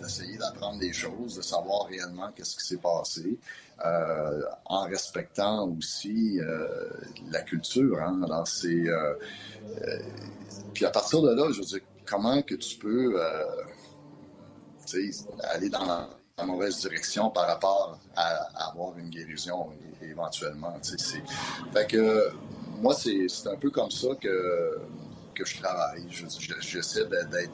[0.00, 3.38] d'essayer d'apprendre des choses, de savoir réellement qu'est-ce qui s'est passé,
[3.84, 6.88] euh, en respectant aussi euh,
[7.30, 8.00] la culture.
[8.00, 8.22] Hein.
[8.24, 9.14] Alors c'est euh,
[10.72, 13.20] puis à partir de là, je veux dire, comment que tu peux
[15.42, 16.08] aller dans la,
[16.44, 19.72] mauvaise direction par rapport à, avoir une guérison
[20.02, 20.78] éventuellement.
[21.72, 22.30] Fait que
[22.78, 24.78] moi, c'est un peu comme ça que,
[25.34, 26.06] que je travaille.
[26.60, 27.50] J'essaie d'être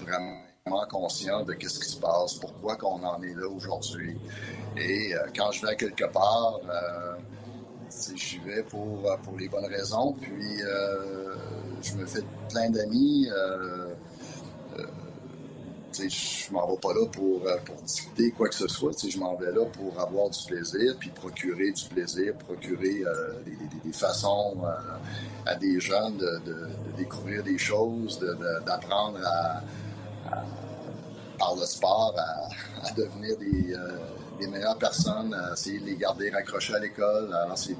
[0.00, 0.43] vraiment
[0.88, 4.16] conscient de ce qui se passe, pourquoi qu'on en est là aujourd'hui.
[4.78, 7.16] Et euh, quand je vais quelque part, euh,
[8.14, 10.14] j'y vais pour, euh, pour les bonnes raisons.
[10.14, 10.58] Puis
[11.82, 13.28] je me fais plein d'amis.
[15.92, 18.92] je m'en vais pas là pour, pour dicter quoi que ce soit.
[19.06, 23.04] Je m'en vais là pour avoir du plaisir, puis procurer du plaisir, procurer
[23.84, 24.62] des, façons
[25.44, 28.18] à des jeunes de, de, découvrir des choses,
[28.64, 29.62] d'apprendre à,
[31.38, 33.98] par le sport à, devenir euh,
[34.38, 37.34] des, meilleures personnes, à essayer de les garder raccrochés à l'école.
[37.34, 37.76] Alors, c'est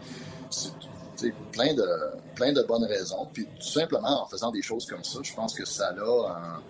[1.53, 1.89] plein de,
[2.35, 3.27] plein de bonnes raisons.
[3.33, 6.63] Puis tout simplement, en faisant des choses comme ça, je pense que ça a un,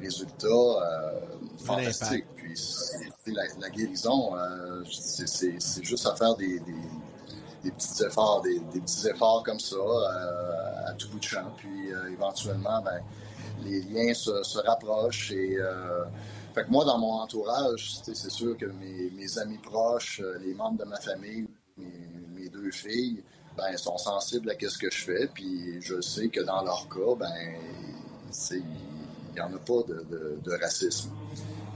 [0.00, 1.20] résultat euh,
[1.58, 2.24] fantastique.
[2.36, 2.54] Puis
[3.26, 6.60] la, guérison, euh, c'est juste à faire des,
[7.62, 9.76] petits efforts, des, petits efforts comme ça
[10.86, 11.52] à tout bout de champ.
[11.56, 13.00] Puis éventuellement, ben,
[13.64, 15.32] les liens se, rapprochent.
[15.32, 16.04] Et, euh,
[16.54, 20.78] fait que moi, dans mon entourage, c'est sûr que mes, amis proches, euh, les membres
[20.78, 21.46] de ma famille,
[21.76, 23.22] mes, deux filles,
[23.56, 25.28] ben, sont sensibles à ce que je fais.
[25.32, 27.32] Puis je sais que dans leur cas, ben,
[28.50, 28.64] il
[29.34, 31.10] n'y en a pas de, racisme.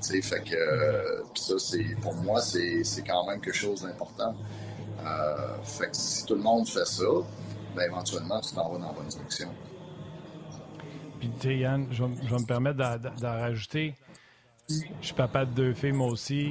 [0.02, 4.34] fait que euh, ça, c'est pour moi, c'est quand même quelque chose d'important.
[5.64, 7.04] fait que si tout le monde fait ça,
[7.74, 9.48] ben, éventuellement, tu t'en vas dans la bonne direction.
[11.18, 12.78] Puis, tu sais, Yann, je vais, me permettre
[13.20, 13.94] d'en rajouter.
[14.68, 16.50] Je suis papa de deux filles, moi aussi.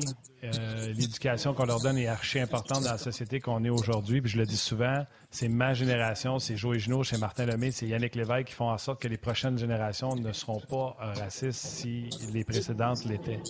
[0.53, 4.21] Euh, l'éducation qu'on leur donne est archi importante dans la société qu'on est aujourd'hui.
[4.21, 7.87] Puis je le dis souvent, c'est ma génération, c'est Joël Gino, chez Martin Lemay, c'est
[7.87, 11.65] Yannick Lévesque qui font en sorte que les prochaines générations ne seront pas euh, racistes
[11.65, 13.41] si les précédentes l'étaient.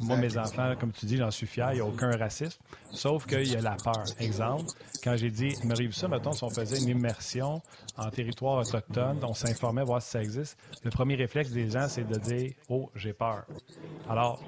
[0.00, 2.58] Moi, mes enfants, comme tu dis, j'en suis fier, il n'y a aucun racisme,
[2.92, 4.04] sauf qu'il y a la peur.
[4.18, 4.66] Exemple,
[5.02, 7.62] quand j'ai dit, me vu ça, mettons, si on faisait une immersion
[7.96, 12.06] en territoire autochtone, on s'informait, voir si ça existe, le premier réflexe des gens, c'est
[12.06, 13.44] de dire, oh, j'ai peur.
[14.08, 14.42] Alors,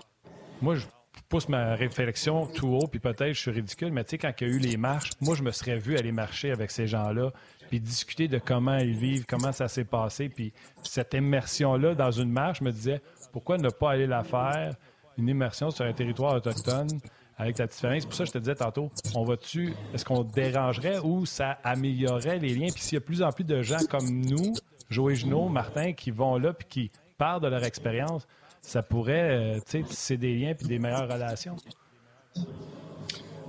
[0.61, 0.87] moi, je
[1.33, 4.47] pousse ma réflexion tout haut, puis peut-être je suis ridicule, mais tu sais, quand il
[4.47, 7.31] y a eu les marches, moi, je me serais vu aller marcher avec ces gens-là,
[7.71, 10.53] puis discuter de comment ils vivent, comment ça s'est passé, puis
[10.83, 13.01] cette immersion-là dans une marche, je me disais,
[13.33, 14.75] pourquoi ne pas aller la faire,
[15.17, 17.01] une immersion sur un territoire autochtone
[17.39, 18.03] avec ta petite famille.
[18.03, 21.53] C'est pour ça que je te disais tantôt, on va-tu, est-ce qu'on dérangerait ou ça
[21.65, 22.69] améliorerait les liens?
[22.71, 24.53] Puis s'il y a plus en plus de gens comme nous,
[24.91, 28.29] Joey Junot, Martin, qui vont là puis qui parlent de leur expérience,
[28.63, 31.57] ça pourrait, euh, tu sais, c'est des liens puis des meilleures relations.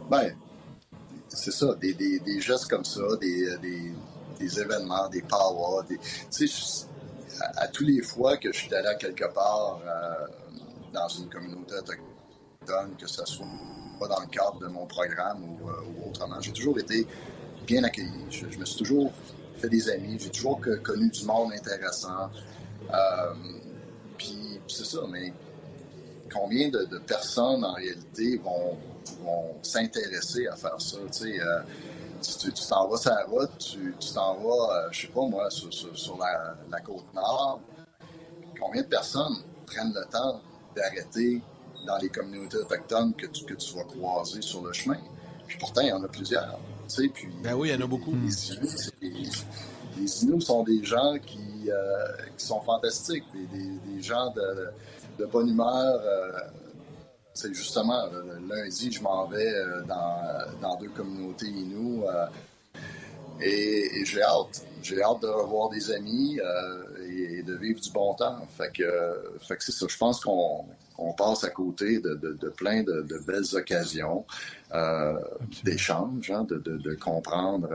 [0.10, 0.36] Ben,
[1.30, 3.58] c'est ça, des, gestes comme ça, des,
[4.40, 6.88] des, événements, des powers, tu sais,
[7.40, 10.28] à, tous les fois que je suis allé quelque part euh,
[10.92, 13.46] dans une communauté autochtone, que ce soit
[14.00, 17.08] pas dans le cadre de mon programme ou, euh, autrement, j'ai toujours été
[17.66, 18.26] bien accueilli.
[18.30, 19.12] Je, me suis toujours
[19.58, 22.30] fait des amis, j'ai toujours connu du monde intéressant.
[22.94, 23.34] Euh,
[24.68, 25.34] c'est ça, mais
[26.32, 28.78] combien de, personnes en réalité vont,
[29.62, 30.98] s'intéresser à faire ça?
[31.12, 31.40] Tu
[32.22, 36.18] sais, tu t'en vas sur la route, tu t'en vas, je sais pas moi, sur,
[36.18, 37.60] la, côte nord.
[38.60, 40.42] Combien de personnes prennent le temps
[40.76, 41.42] d'arrêter
[41.86, 45.00] dans les communautés autochtones que tu, que tu vas croiser sur le chemin?
[45.48, 46.60] Puis pourtant, il y en a plusieurs.
[47.14, 48.14] Puis, ben oui, il y en a beaucoup.
[48.16, 48.54] Les
[50.24, 51.40] Inuits, sont des gens qui,
[51.72, 52.06] euh,
[52.38, 54.70] qui sont fantastiques, des, des, gens de,
[55.20, 56.02] de, bonne humeur.
[57.34, 58.06] c'est euh, justement,
[58.48, 62.04] lundi, je m'en vais euh, dans, dans, deux communautés Inuits
[63.42, 64.66] et, j'ai hâte.
[64.82, 66.40] J'ai hâte de revoir des amis
[67.08, 68.38] et, de vivre du bon temps.
[68.58, 69.86] Fait que, fait que c'est ça.
[69.90, 70.66] Je pense qu'on
[70.98, 74.26] on passe à côté de, plein de, belles occasions
[74.74, 75.20] euh,
[75.64, 77.70] d'échange, hein, de, comprendre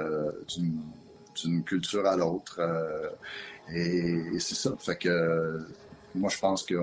[0.46, 2.60] d'une culture à l'autre.
[3.70, 4.74] Euh, et, c'est ça.
[4.78, 5.08] Fait
[6.14, 6.74] moi, je pense que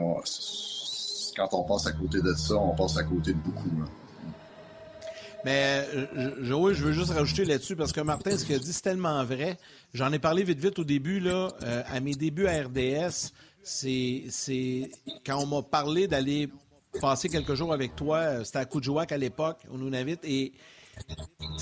[1.36, 3.70] quand on passe à côté de ça, on passe à côté de beaucoup.
[5.44, 5.88] Mais
[6.42, 9.24] Joël, je veux juste rajouter là-dessus parce que Martin, ce qu'il a dit, c'est tellement
[9.24, 9.58] vrai.
[9.94, 11.50] J'en ai parlé vite vite au début, là,
[11.92, 13.32] à mes débuts à RDS
[13.66, 14.90] c'est
[15.26, 16.50] quand on m'a parlé d'aller
[17.02, 20.54] passer quelques jours avec toi, euh, c'était à Coudjouac à l'époque, nous invite, et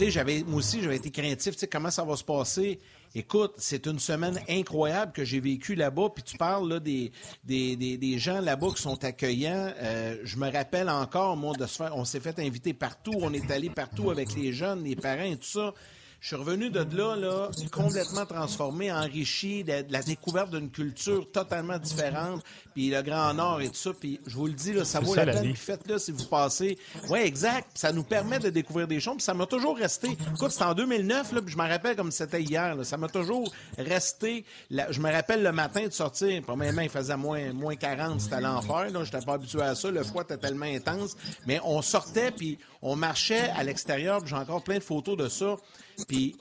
[0.09, 2.79] j'avais, moi aussi, j'avais été craintif, comment ça va se passer?
[3.15, 7.11] Écoute, c'est une semaine incroyable que j'ai vécue là-bas, puis tu parles là, des,
[7.43, 9.71] des, des, gens là-bas qui sont accueillants.
[9.77, 13.69] Euh, je me rappelle encore, moi, de on s'est fait inviter partout, on est allé
[13.69, 15.73] partout avec les jeunes, les parents et tout ça.
[16.23, 21.77] Je suis revenu de là, là, complètement transformé, enrichi de, la découverte d'une culture totalement
[21.77, 22.41] différente,
[22.73, 23.91] puis le Grand Nord et tout ça.
[23.91, 25.53] Puis je vous le dis, là, ça vaut la, peine.
[25.53, 26.77] Faites-le si vous passez.
[27.09, 27.71] Oui, exact.
[27.73, 29.15] Ça nous permet de découvrir des choses.
[29.15, 30.17] Puis ça m'a toujours resté.
[30.33, 32.77] Écoute, c'était en 2009, là, puis je me rappelle comme c'était hier.
[32.83, 34.45] Ça m'a toujours resté.
[34.71, 36.41] je me rappelle le matin de sortir.
[36.43, 38.87] Premièrement, il faisait moins, moins 40, c'était l'enfer.
[38.93, 39.91] Je n'étais pas habitué à ça.
[39.91, 41.17] Le froid était tellement intense.
[41.45, 44.25] Mais on sortait, puis on marchait à l'extérieur.
[44.25, 45.57] J'ai encore plein de photos de ça
[46.07, 46.35] puis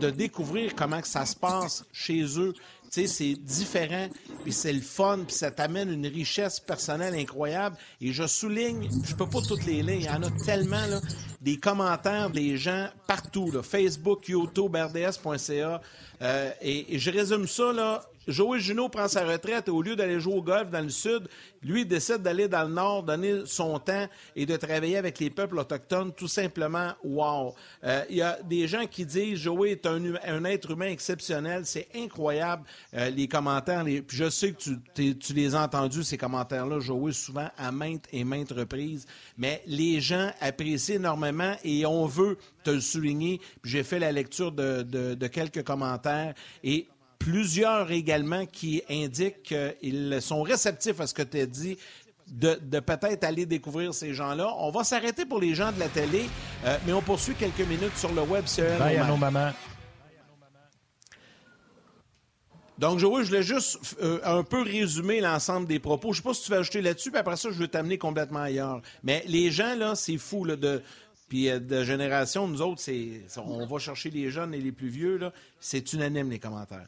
[0.00, 2.54] de découvrir comment que ça se passe chez eux.
[2.90, 4.08] Tu sais, c'est différent,
[4.44, 7.76] puis c'est le fun, puis ça t'amène une richesse personnelle incroyable.
[8.00, 11.00] Et je souligne, je peux pas toutes les lignes, il y en a tellement, là,
[11.40, 15.80] des commentaires des gens partout, là, Facebook, YouTube, RDS.ca.
[16.22, 19.96] Euh, et, et, je résume ça, là, Joey Junot prend sa retraite et au lieu
[19.96, 21.28] d'aller jouer au golf dans le sud,
[21.62, 24.06] lui décide d'aller dans le nord, donner son temps
[24.36, 26.12] et de travailler avec les peuples autochtones.
[26.12, 27.54] Tout simplement, wow.
[27.84, 31.62] Euh, il y a des gens qui disent Joey est un, être humain exceptionnel.
[31.64, 32.64] C'est incroyable
[32.94, 33.84] euh, les commentaires.
[33.84, 38.24] puis je sais que tu, les as entendus ces commentaires-là, Joey, souvent à maintes et
[38.24, 39.06] maintes reprises.
[39.36, 43.40] Mais les gens apprécient énormément et on veut te le souligner.
[43.62, 46.86] J'ai fait la lecture de, de quelques commentaires et
[47.24, 51.78] plusieurs également qui indiquent qu'ils sont réceptifs à ce que tu as dit.
[52.26, 54.50] De, peut-être aller découvrir ces gens-là.
[54.58, 56.24] On va s'arrêter pour les gens de la télé,
[56.64, 58.44] euh, mais on poursuit quelques minutes sur le web
[58.78, 59.52] Bye à nos mamans.
[62.78, 66.12] Donc, Joël, je voulais juste euh, un peu résumer l'ensemble des propos.
[66.12, 67.98] Je ne sais pas si tu vas ajouter là-dessus, puis après ça, je vais t'amener
[67.98, 68.80] complètement ailleurs.
[69.02, 70.82] Mais les gens, là, c'est fou, là, de,
[71.28, 74.88] puis euh, de génération, nous autres, c'est, on va chercher les jeunes et les plus
[74.88, 75.32] vieux, là.
[75.60, 76.86] C'est unanime, les commentaires.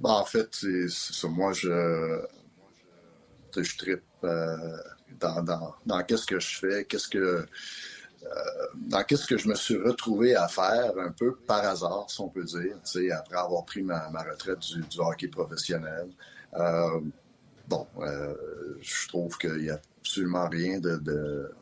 [0.00, 1.26] Ben, en fait, c'est ça.
[1.28, 2.20] Moi, je,
[3.56, 4.76] je tripe euh,
[5.18, 7.46] dans, qu'est-ce que je fais, qu'est-ce que euh,
[8.74, 12.28] dans qu'est-ce que je me suis retrouvé à faire un peu par hasard, si on
[12.28, 12.76] peut dire,
[13.16, 16.08] après avoir pris ma, retraite du, hockey professionnel.
[16.54, 17.00] Euh,
[17.68, 17.86] bon,
[18.80, 21.54] je trouve qu'il n'y a absolument rien de,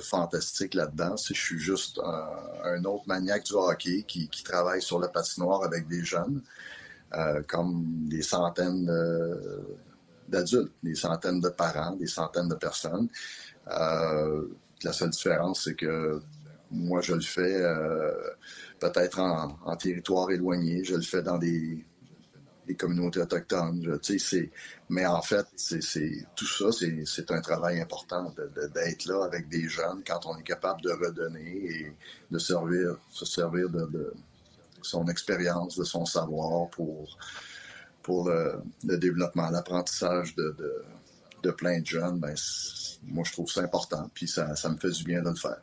[0.00, 1.14] fantastique là-dedans.
[1.16, 2.28] Je suis juste un,
[2.64, 6.42] un, autre maniaque du hockey qui, qui travaille sur la patinoire avec des jeunes.
[7.16, 8.90] Euh, comme des centaines
[10.28, 13.08] d'adultes, des centaines de parents, des centaines de personnes.
[13.68, 14.48] Euh,
[14.82, 16.20] la seule différence, c'est que
[16.70, 18.12] moi, je le fais euh,
[18.80, 21.84] peut-être en, territoire éloigné, je le fais dans des,
[22.78, 24.00] communautés autochtones.
[24.88, 25.46] mais en fait,
[26.34, 28.34] tout ça, c'est un travail important
[28.74, 31.92] d'être là avec des jeunes quand on est capable de redonner et
[32.30, 34.14] de servir, se servir de
[34.84, 37.16] son expérience, de son savoir pour,
[38.02, 40.56] pour le, développement, l'apprentissage de,
[41.42, 42.34] de, plein de jeunes, ben,
[43.04, 44.10] moi, je trouve ça important.
[44.14, 45.62] Puis ça, ça me fait du bien de le faire.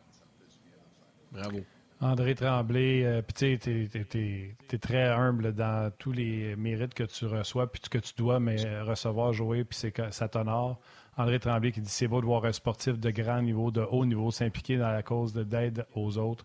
[1.32, 1.60] Bravo.
[2.02, 7.72] André Tremblay, euh, puis tu es, très humble dans tous les mérites que tu reçois,
[7.72, 10.80] puis que tu dois mais recevoir, jouer, puis ça t'honore.
[11.16, 14.06] André Tremblay qui dit c'est beau de voir un sportif de grand niveau, de haut
[14.06, 16.44] niveau, s'impliquer dans la cause d'aide aux autres.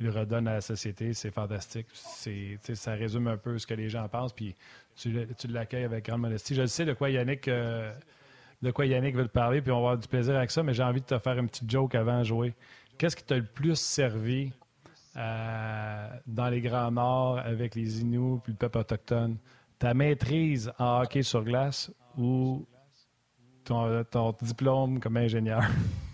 [0.00, 1.86] Il redonne à la société, c'est fantastique.
[1.92, 4.54] ça résume un peu ce que les gens pensent, puis
[4.96, 6.54] tu, l'accueilles avec grande modestie.
[6.54, 7.92] Je sais de quoi Yannick, euh,
[8.62, 10.72] de quoi Yannick veut te parler, puis on va avoir du plaisir avec ça, mais
[10.72, 12.54] j'ai envie de te faire une petite joke avant de jouer.
[12.96, 14.52] Qu'est-ce qui t'a le plus servi
[15.16, 19.36] euh, dans les Grands Nord avec les Inuits puis le peuple autochtone?
[19.78, 22.66] Ta maîtrise en hockey sur glace ou
[23.64, 25.62] ton, diplôme comme ingénieur?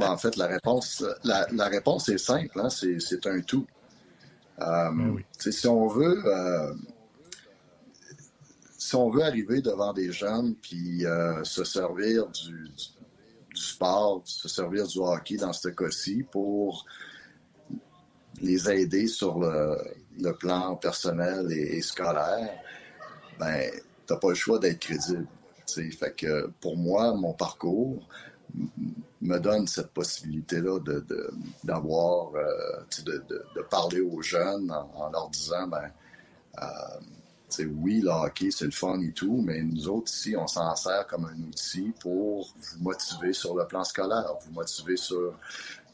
[0.00, 2.60] en fait, la réponse, la, réponse est simple.
[2.60, 2.68] Hein?
[2.70, 3.66] C'est un tout.
[4.60, 6.72] Euh, ben si on veut, euh,
[8.78, 11.04] si on veut arriver devant des jeunes puis
[11.42, 12.70] se servir du,
[13.56, 16.86] du sport, se servir du hockey dans ce cas-ci pour
[18.40, 22.50] les aider sur le, plan personnel et, scolaire,
[23.38, 23.70] ben,
[24.06, 25.26] t'as pas le choix d'être crédible.
[25.66, 28.06] Fait que pour moi, mon parcours
[29.20, 30.78] me donne cette possibilité-là
[31.64, 35.90] d'avoir, euh, de, parler aux jeunes en, leur disant, ben,
[36.62, 40.74] euh, oui, le hockey, c'est le fun et tout, mais nous autres ici, on s'en
[40.76, 45.34] sert comme un outil pour vous motiver sur le plan scolaire, vous motiver sur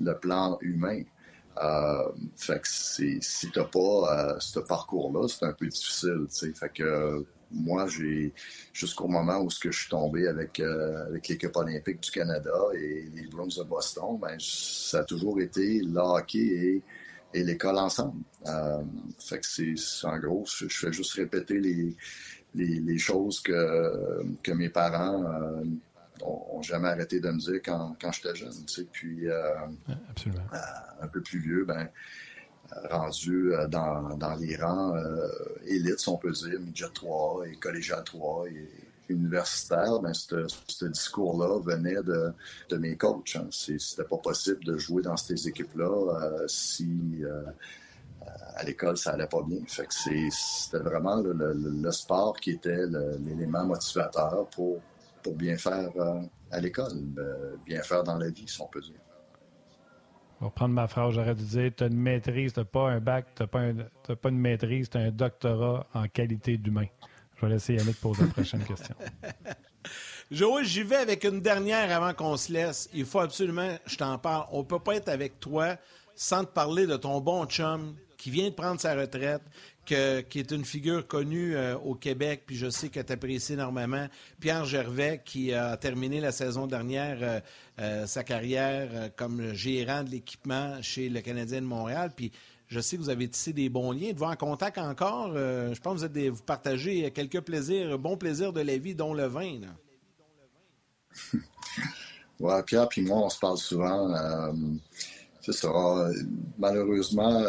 [0.00, 1.02] le plan humain.
[1.62, 6.70] Euh, fait que si t'as pas euh, ce parcours-là, c'est un peu difficile, tu Fait
[6.70, 8.32] que moi, j'ai
[8.72, 12.50] jusqu'au moment où ce que je suis tombé avec euh, avec l'équipe olympique du Canada
[12.74, 16.82] et les Bruins de Boston, ben ça a toujours été le hockey et
[17.34, 18.22] et l'école ensemble.
[18.46, 18.82] Euh,
[19.18, 21.96] fait que c'est, en gros, je, fais juste répéter les,
[22.54, 25.64] les, choses que, que mes parents euh,
[26.22, 28.64] ont, jamais arrêté de me dire quand, quand j'étais jeune.
[28.66, 28.86] Tu sais.
[28.90, 29.54] Puis, euh,
[30.10, 30.44] Absolument.
[31.00, 31.88] un peu plus vieux, ben,
[32.90, 34.94] rendu dans, dans les rangs
[35.66, 38.68] élites, si on peut dire, midget 3 et collégial 3 et
[39.12, 43.36] universitaire, ben, ce discours-là venait de, mes coachs.
[43.36, 43.46] Hein.
[43.50, 47.44] C'était pas possible de jouer dans ces équipes-là euh, si euh,
[48.56, 49.60] à l'école ça allait pas bien.
[49.68, 52.86] C'était vraiment le, sport qui était
[53.20, 54.80] l'élément motivateur pour,
[55.22, 56.20] pour bien faire euh,
[56.50, 56.92] à l'école,
[57.64, 59.00] bien faire dans la vie, si on peut dire.
[60.42, 62.98] On va reprendre ma phrase, j'aurais dû dire, tu as une maîtrise, tu pas un
[62.98, 63.60] bac, tu n'as pas,
[64.16, 66.86] pas, une maîtrise, tu as un doctorat en qualité d'humain.
[67.36, 68.96] Je vais laisser Yannick poser la prochaine question.
[70.32, 72.90] Joël, j'y vais avec une dernière avant qu'on se laisse.
[72.92, 75.76] Il faut absolument, je t'en parle, on ne peut pas être avec toi
[76.16, 79.42] sans te parler de ton bon chum qui vient de prendre sa retraite,
[79.84, 84.06] qui est une figure connue euh, au Québec, puis je sais que tu apprécies énormément.
[84.40, 87.40] Pierre Gervais, qui a terminé la saison dernière euh,
[87.80, 92.30] euh, sa carrière comme gérant de l'équipement chez le Canadien de Montréal, puis
[92.68, 94.08] je sais que vous avez tissé des bons liens.
[94.08, 95.34] Êtes-vous en contact encore?
[95.34, 99.12] Je pense que vous, êtes vous partagez quelques plaisirs, bons plaisirs de la vie, dont
[99.12, 99.60] le vin.
[102.40, 104.54] oui, Pierre et moi, on se parle souvent.
[105.42, 105.70] C'est ça.
[106.58, 107.44] Malheureusement,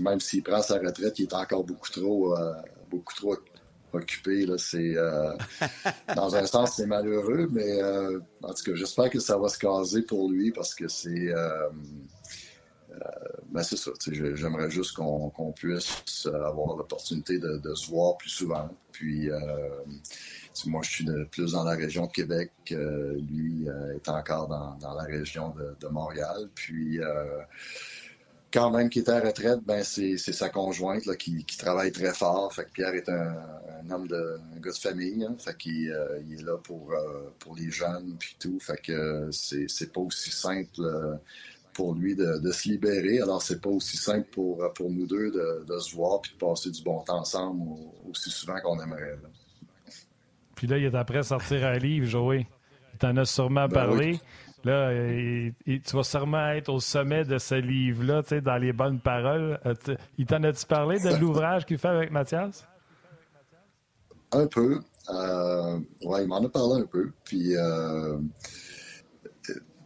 [0.00, 2.34] même s'il prend sa retraite, il est encore beaucoup trop,
[2.90, 3.36] beaucoup trop
[3.92, 4.46] occupé.
[4.46, 4.56] Là.
[4.58, 4.94] C'est,
[6.16, 7.82] dans un sens, c'est malheureux, mais
[8.42, 11.32] en tout cas, j'espère que ça va se caser pour lui parce que c'est
[12.92, 12.98] euh,
[13.50, 13.90] ben c'est ça.
[14.10, 18.68] J'aimerais juste qu'on puisse avoir l'opportunité de, se voir plus souvent.
[18.92, 19.38] Puis, euh,
[20.66, 22.52] moi, je suis de, plus dans la région de Québec.
[22.70, 26.48] lui euh, est encore dans, la région de, Montréal.
[26.54, 26.98] Puis,
[28.52, 32.52] quand même qui est à retraite, ben c'est sa conjointe là, qui, travaille très fort.
[32.52, 35.24] Fait que Pierre est un, homme de un gars de famille.
[35.24, 35.34] Hein.
[35.38, 35.94] fait qu'il
[36.26, 36.94] il est là pour,
[37.38, 38.58] pour les jeunes puis tout.
[38.60, 40.80] Fait que c'est pas aussi simple
[41.72, 43.20] pour lui de, se libérer.
[43.20, 46.70] Alors, c'est pas aussi simple pour, pour nous deux de, se voir puis de passer
[46.70, 47.62] du bon temps ensemble
[48.08, 49.18] aussi souvent qu'on aimerait.
[50.54, 52.46] Puis là, il est après sortir un livre, Joey.
[52.98, 54.20] T'en a sûrement ben parlé.
[54.64, 54.92] Là,
[55.66, 59.58] tu vas sûrement être au sommet de ce livre-là, tu sais, dans les bonnes paroles.
[59.66, 59.74] Euh,
[60.18, 62.66] il t'en a-tu parlé de l'ouvrage qu'il fait avec Mathias?
[64.30, 64.80] Un peu.
[65.10, 67.10] Euh, oui, il m'en a parlé un peu.
[67.24, 68.18] Puis, euh,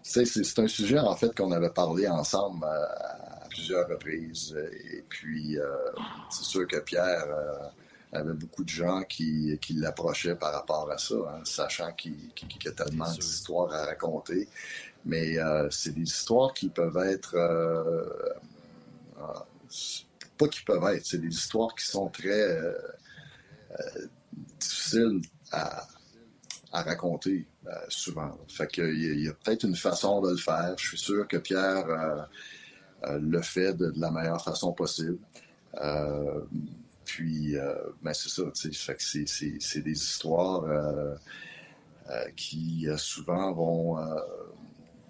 [0.02, 4.56] c'est un sujet, en fait, qu'on avait parlé ensemble euh, à, plusieurs reprises.
[4.92, 5.58] Et puis,
[6.30, 7.26] c'est sûr que Pierre
[8.16, 12.30] euh, avait beaucoup de gens qui, l'approchaient par rapport à ça, hein, sachant qu'il
[12.64, 14.48] y a tellement d'histoires à raconter.
[15.04, 15.36] Mais
[15.70, 17.36] c'est des histoires qui peuvent être
[20.36, 22.60] pas qui peuvent être, c'est des histoires qui sont très
[24.58, 25.86] difficiles à,
[26.72, 27.46] raconter
[27.88, 28.36] souvent.
[28.48, 30.74] Fait qu'il y a, peut-être une façon de le faire.
[30.76, 32.28] Je suis sûr que Pierre
[33.04, 35.18] le fait de, la meilleure façon possible.
[37.06, 37.54] Puis,
[38.02, 40.64] ben c'est ça, c'est des histoires
[42.36, 43.96] qui souvent vont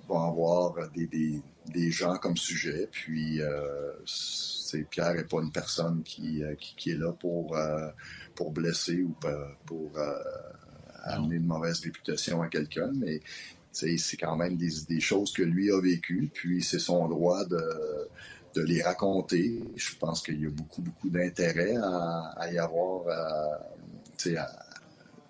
[0.09, 2.88] vont avoir des, des, des, gens comme sujet.
[2.90, 3.92] Puis, euh,
[4.90, 7.88] Pierre n'est pas une personne qui, euh, qui, qui est là pour, euh,
[8.34, 9.14] pour blesser ou
[9.64, 10.18] pour euh,
[11.05, 13.20] amener une mauvaise réputation à quelqu'un, mais
[13.72, 17.61] c'est quand même des, des, choses que lui a vécues, puis c'est son droit de,
[18.57, 19.62] de les raconter.
[19.76, 23.59] Je pense qu'il y a beaucoup, beaucoup d'intérêt à, à, y avoir, à,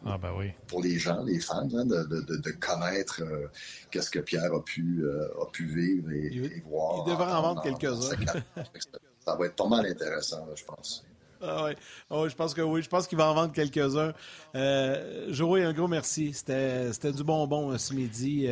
[0.05, 0.53] ah ben oui.
[0.69, 3.49] pour les gens, les fans, hein, de, connaître euh,
[3.91, 7.05] qu'est-ce que Pierre a pu, euh, a pu vivre et, voir.
[7.05, 8.17] Il devrait en, vendre quelques-uns.
[9.21, 11.05] ça va être pas mal intéressant, je pense.
[11.43, 11.67] Ah
[12.11, 12.29] oui.
[12.29, 12.83] je pense que oui.
[12.83, 14.13] Je pense qu'il va en vendre quelques-uns.
[14.55, 16.33] Euh, Joey, un gros merci.
[16.33, 18.49] C'était du bonbon euh, ce midi.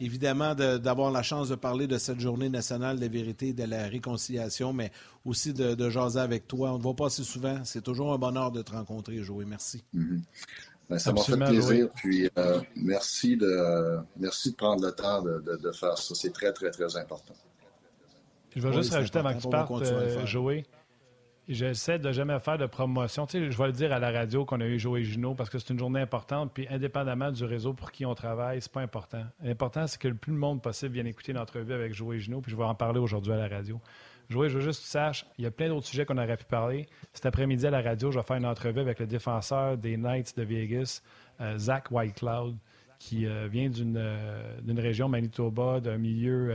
[0.00, 3.84] évidemment, d'avoir la chance de parler de cette journée nationale de vérité et de la
[3.84, 4.90] réconciliation, mais
[5.24, 6.70] aussi de, jaser avec toi.
[6.70, 7.60] On ne te voit pas assez souvent.
[7.64, 9.44] C'est toujours un bonheur de te rencontrer, Joey.
[9.44, 9.84] Merci.
[10.88, 11.88] Ben, ça m'a fait plaisir.
[11.94, 16.14] Puis euh, merci, de, merci de prendre le temps de, de, faire ça.
[16.14, 17.34] C'est très, très, très important.
[18.56, 20.64] Je vais juste rajouter avant que tu partes, euh, Joey.
[21.48, 23.26] J'essaie de jamais faire de promotion.
[23.26, 25.48] Tu sais, je vais le dire à la radio qu'on a eu Joey Junot parce
[25.48, 26.52] que c'est une journée importante.
[26.52, 29.24] Puis indépendamment du réseau pour qui on travaille, c'est pas important.
[29.42, 32.42] L'important, c'est que le plus de monde possible vienne écouter l'entrevue avec Joey Junot.
[32.42, 33.80] Puis je vais en parler aujourd'hui à la radio.
[34.28, 36.36] Joey, je veux juste que tu saches, il y a plein d'autres sujets qu'on aurait
[36.36, 36.86] pu parler.
[37.14, 40.36] Cet après-midi à la radio, je vais faire une entrevue avec le défenseur des Knights
[40.36, 41.02] de Vegas,
[41.40, 42.56] euh, Zach Whitecloud,
[42.98, 46.54] qui euh, vient euh, d'une région Manitoba, d'un milieu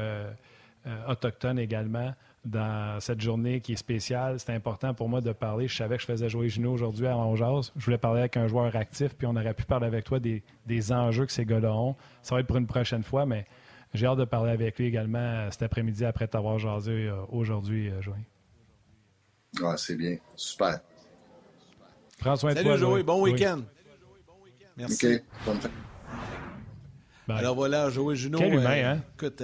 [1.07, 2.13] autochtone également.
[2.45, 5.69] Dans cette journée qui est spéciale, c'est important pour moi de parler.
[5.69, 7.71] Je savais que je faisais jouer Gino aujourd'hui à Ongeas.
[7.77, 10.43] Je voulais parler avec un joueur actif, puis on aurait pu parler avec toi des,
[10.65, 11.95] des enjeux que ces gars-là ont.
[12.21, 13.45] Ça va être pour une prochaine fois, mais
[13.93, 17.89] j'ai hâte de parler avec lui également euh, cet après-midi après t'avoir jasé euh, aujourd'hui,
[17.89, 18.17] euh, Joey.
[19.61, 20.17] Ouais, c'est bien.
[20.35, 20.81] Super.
[22.19, 22.75] Prends soin de toi.
[22.75, 23.03] Joey.
[23.03, 23.61] Bon week-end.
[24.75, 25.19] Merci.
[25.47, 25.53] OK.
[27.29, 28.39] Alors voilà, Joey Junot.
[28.39, 29.01] Quel humain, hein?
[29.15, 29.41] Écoute,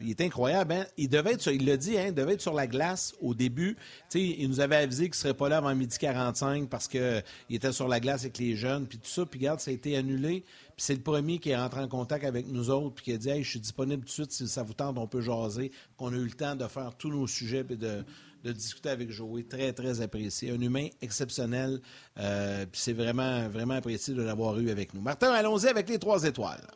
[0.00, 0.72] il est incroyable.
[0.72, 0.86] Hein?
[0.96, 3.76] Il devait être, il l'a dit, hein, il devait être sur la glace au début.
[4.14, 7.72] il nous avait avisé qu'il ne serait pas là avant midi 45 parce qu'il était
[7.72, 9.26] sur la glace avec les jeunes, puis tout ça.
[9.26, 10.44] Puis regarde, ça a été annulé.
[10.76, 13.16] Puis c'est le premier qui est rentré en contact avec nous autres, puis qui a
[13.16, 15.72] dit hey, je suis disponible tout de suite si ça vous tente, on peut jaser.
[15.96, 18.04] Qu'on a eu le temps de faire tous nos sujets et de,
[18.44, 19.42] discuter avec Joey.
[19.42, 20.52] Très, très apprécié.
[20.52, 21.80] Un humain exceptionnel.
[22.18, 25.02] Euh, puis c'est vraiment, vraiment apprécié de l'avoir eu avec nous.
[25.02, 26.66] Martin, allons-y avec les trois étoiles.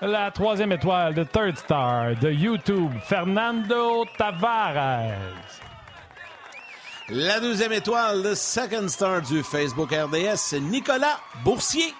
[0.00, 5.10] La troisième étoile de Third Star de YouTube, Fernando Tavares.
[7.08, 11.92] La deuxième étoile de Second Star du Facebook RDS, Nicolas Boursier.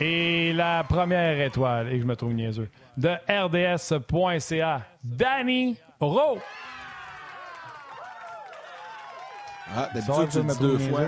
[0.00, 6.40] Et la première étoile, et je me trouve niaiseux, de RDS.ca, Danny Rowe.
[9.72, 11.06] Ah, d'habitude, tu dis deux fois.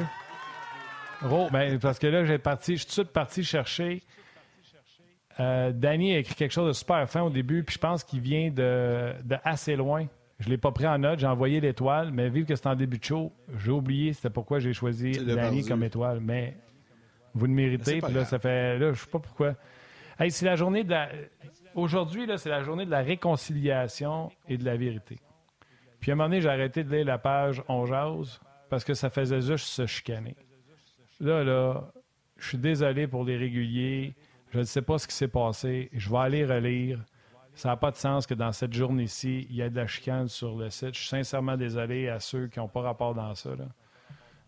[1.23, 4.05] Rowe, ben, parce que là, j'ai parti, je suis tout de suite parti chercher
[5.39, 8.21] euh, Danny a écrit quelque chose de super fin au début, puis je pense qu'il
[8.21, 9.13] vient de,
[9.45, 10.07] assez loin.
[10.39, 12.75] Je ne l'ai pas pris en note, j'ai envoyé l'étoile, mais vu que c'est en
[12.75, 16.21] début de show, j'ai oublié c'était pourquoi j'ai choisi Danny comme étoile.
[16.21, 16.57] Mais
[17.35, 18.79] vous le méritez, puis là, ça fait.
[18.79, 19.55] Là, je sais pas pourquoi.
[20.19, 21.09] Hey, c'est la journée de la.
[21.75, 25.19] Aujourd'hui, c'est la journée de la réconciliation et de la vérité.
[26.01, 28.95] Puis à un moment donné, j'ai arrêté de lire la page On jase parce que
[28.95, 30.37] ça faisait juste se chicaner.
[31.21, 31.93] Là, là,
[32.39, 34.15] je suis désolé pour les réguliers.
[34.51, 35.91] Je ne sais pas ce qui s'est passé.
[35.93, 37.05] Je vais aller relire.
[37.55, 40.29] Ça n'a pas de sens que dans cette journée-ci, il y ait de la chicane
[40.29, 40.95] sur le site.
[40.95, 43.51] Je suis sincèrement désolé à ceux qui n'ont pas rapport dans ça.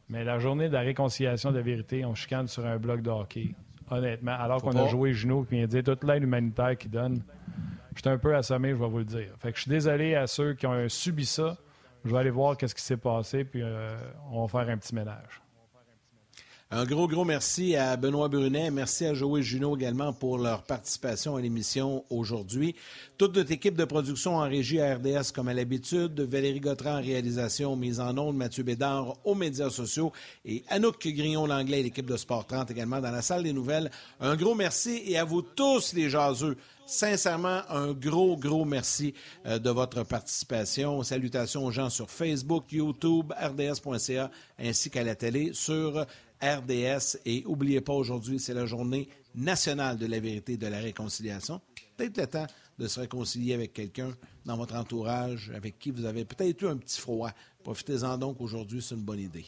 [0.09, 3.11] Mais la journée de la réconciliation de la vérité, on chicane sur un bloc de
[3.11, 3.55] hockey.
[3.91, 7.23] Honnêtement, alors qu'on a joué Juno qui vient dire toute l'aide humanitaire qu'il donne,
[7.95, 9.33] je suis un peu assommé, je vais vous le dire.
[9.39, 11.57] Fait que je suis désolé à ceux qui ont subi ça.
[12.05, 13.97] Je vais aller voir qu'est-ce qui s'est passé, puis euh,
[14.31, 15.43] on va faire un petit ménage.
[16.71, 18.71] Un gros, gros merci à Benoît Brunet.
[18.71, 22.77] Merci à Joël Junot également pour leur participation à l'émission aujourd'hui.
[23.17, 26.21] Toute notre équipe de production en régie à RDS comme à l'habitude.
[26.21, 30.13] Valérie Gautran en réalisation, mise en ondes, Mathieu Bédard aux médias sociaux
[30.45, 33.91] et Anouk Grignon-Langlais et l'équipe de Sport 30 également dans la salle des nouvelles.
[34.21, 36.59] Un gros merci et à vous tous les jaseux.
[36.85, 39.13] Sincèrement, un gros, gros merci
[39.45, 41.03] euh, de votre participation.
[41.03, 46.07] Salutations aux gens sur Facebook, YouTube, RDS.ca, ainsi qu'à la télé sur
[46.43, 47.19] RDS.
[47.25, 51.61] Et n'oubliez pas, aujourd'hui, c'est la journée nationale de la vérité et de la réconciliation.
[51.97, 52.47] Peut-être le temps
[52.79, 54.11] de se réconcilier avec quelqu'un
[54.45, 57.31] dans votre entourage, avec qui vous avez peut-être eu un petit froid.
[57.65, 59.47] Profitez-en donc aujourd'hui, c'est une bonne idée.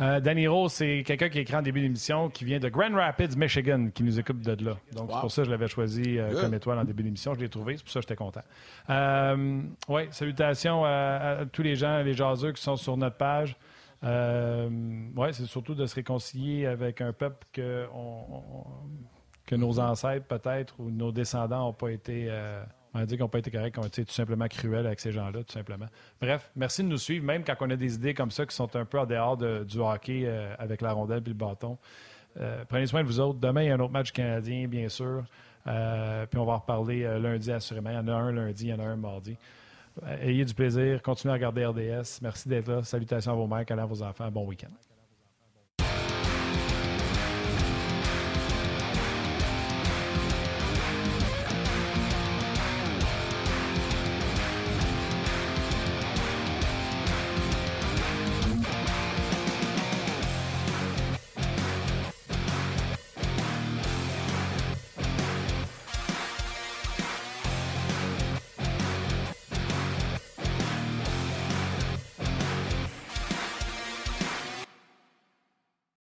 [0.00, 3.36] Euh, Danny Rose, c'est quelqu'un qui écrit en début d'émission, qui vient de Grand Rapids,
[3.36, 4.76] Michigan, qui nous écoute de là.
[4.92, 7.34] Donc, c'est pour ça que je l'avais choisi euh, comme étoile en début d'émission.
[7.34, 8.42] Je l'ai trouvé, c'est pour ça que j'étais content.
[8.90, 13.56] Euh, oui, salutations à, tous les gens, les jaseux qui sont sur notre page.
[14.02, 17.86] Oui, c'est surtout de se réconcilier avec un peuple que,
[19.46, 22.30] que nos ancêtres, peut-être, ou nos descendants n'ont pas été
[22.96, 25.44] on a dit pas été corrects, qu'on a été tout simplement cruels avec ces gens-là,
[25.44, 25.86] tout simplement.
[26.20, 28.74] Bref, merci de nous suivre, même quand on a des idées comme ça qui sont
[28.74, 31.76] un peu en dehors du hockey euh, avec la rondelle et le bâton.
[32.40, 33.38] Euh, prenez soin de vous autres.
[33.38, 35.24] Demain, il y a un autre match canadien, bien sûr.
[35.66, 37.90] Euh, puis on va en reparler lundi, assurément.
[37.90, 39.36] Il y en a un lundi, il y en a un mardi.
[40.20, 41.02] Ayez du plaisir.
[41.02, 42.20] Continuez à regarder RDS.
[42.22, 42.82] Merci d'être là.
[42.82, 44.30] Salutations à vos mères, à vos enfants.
[44.30, 44.95] Bon week-end.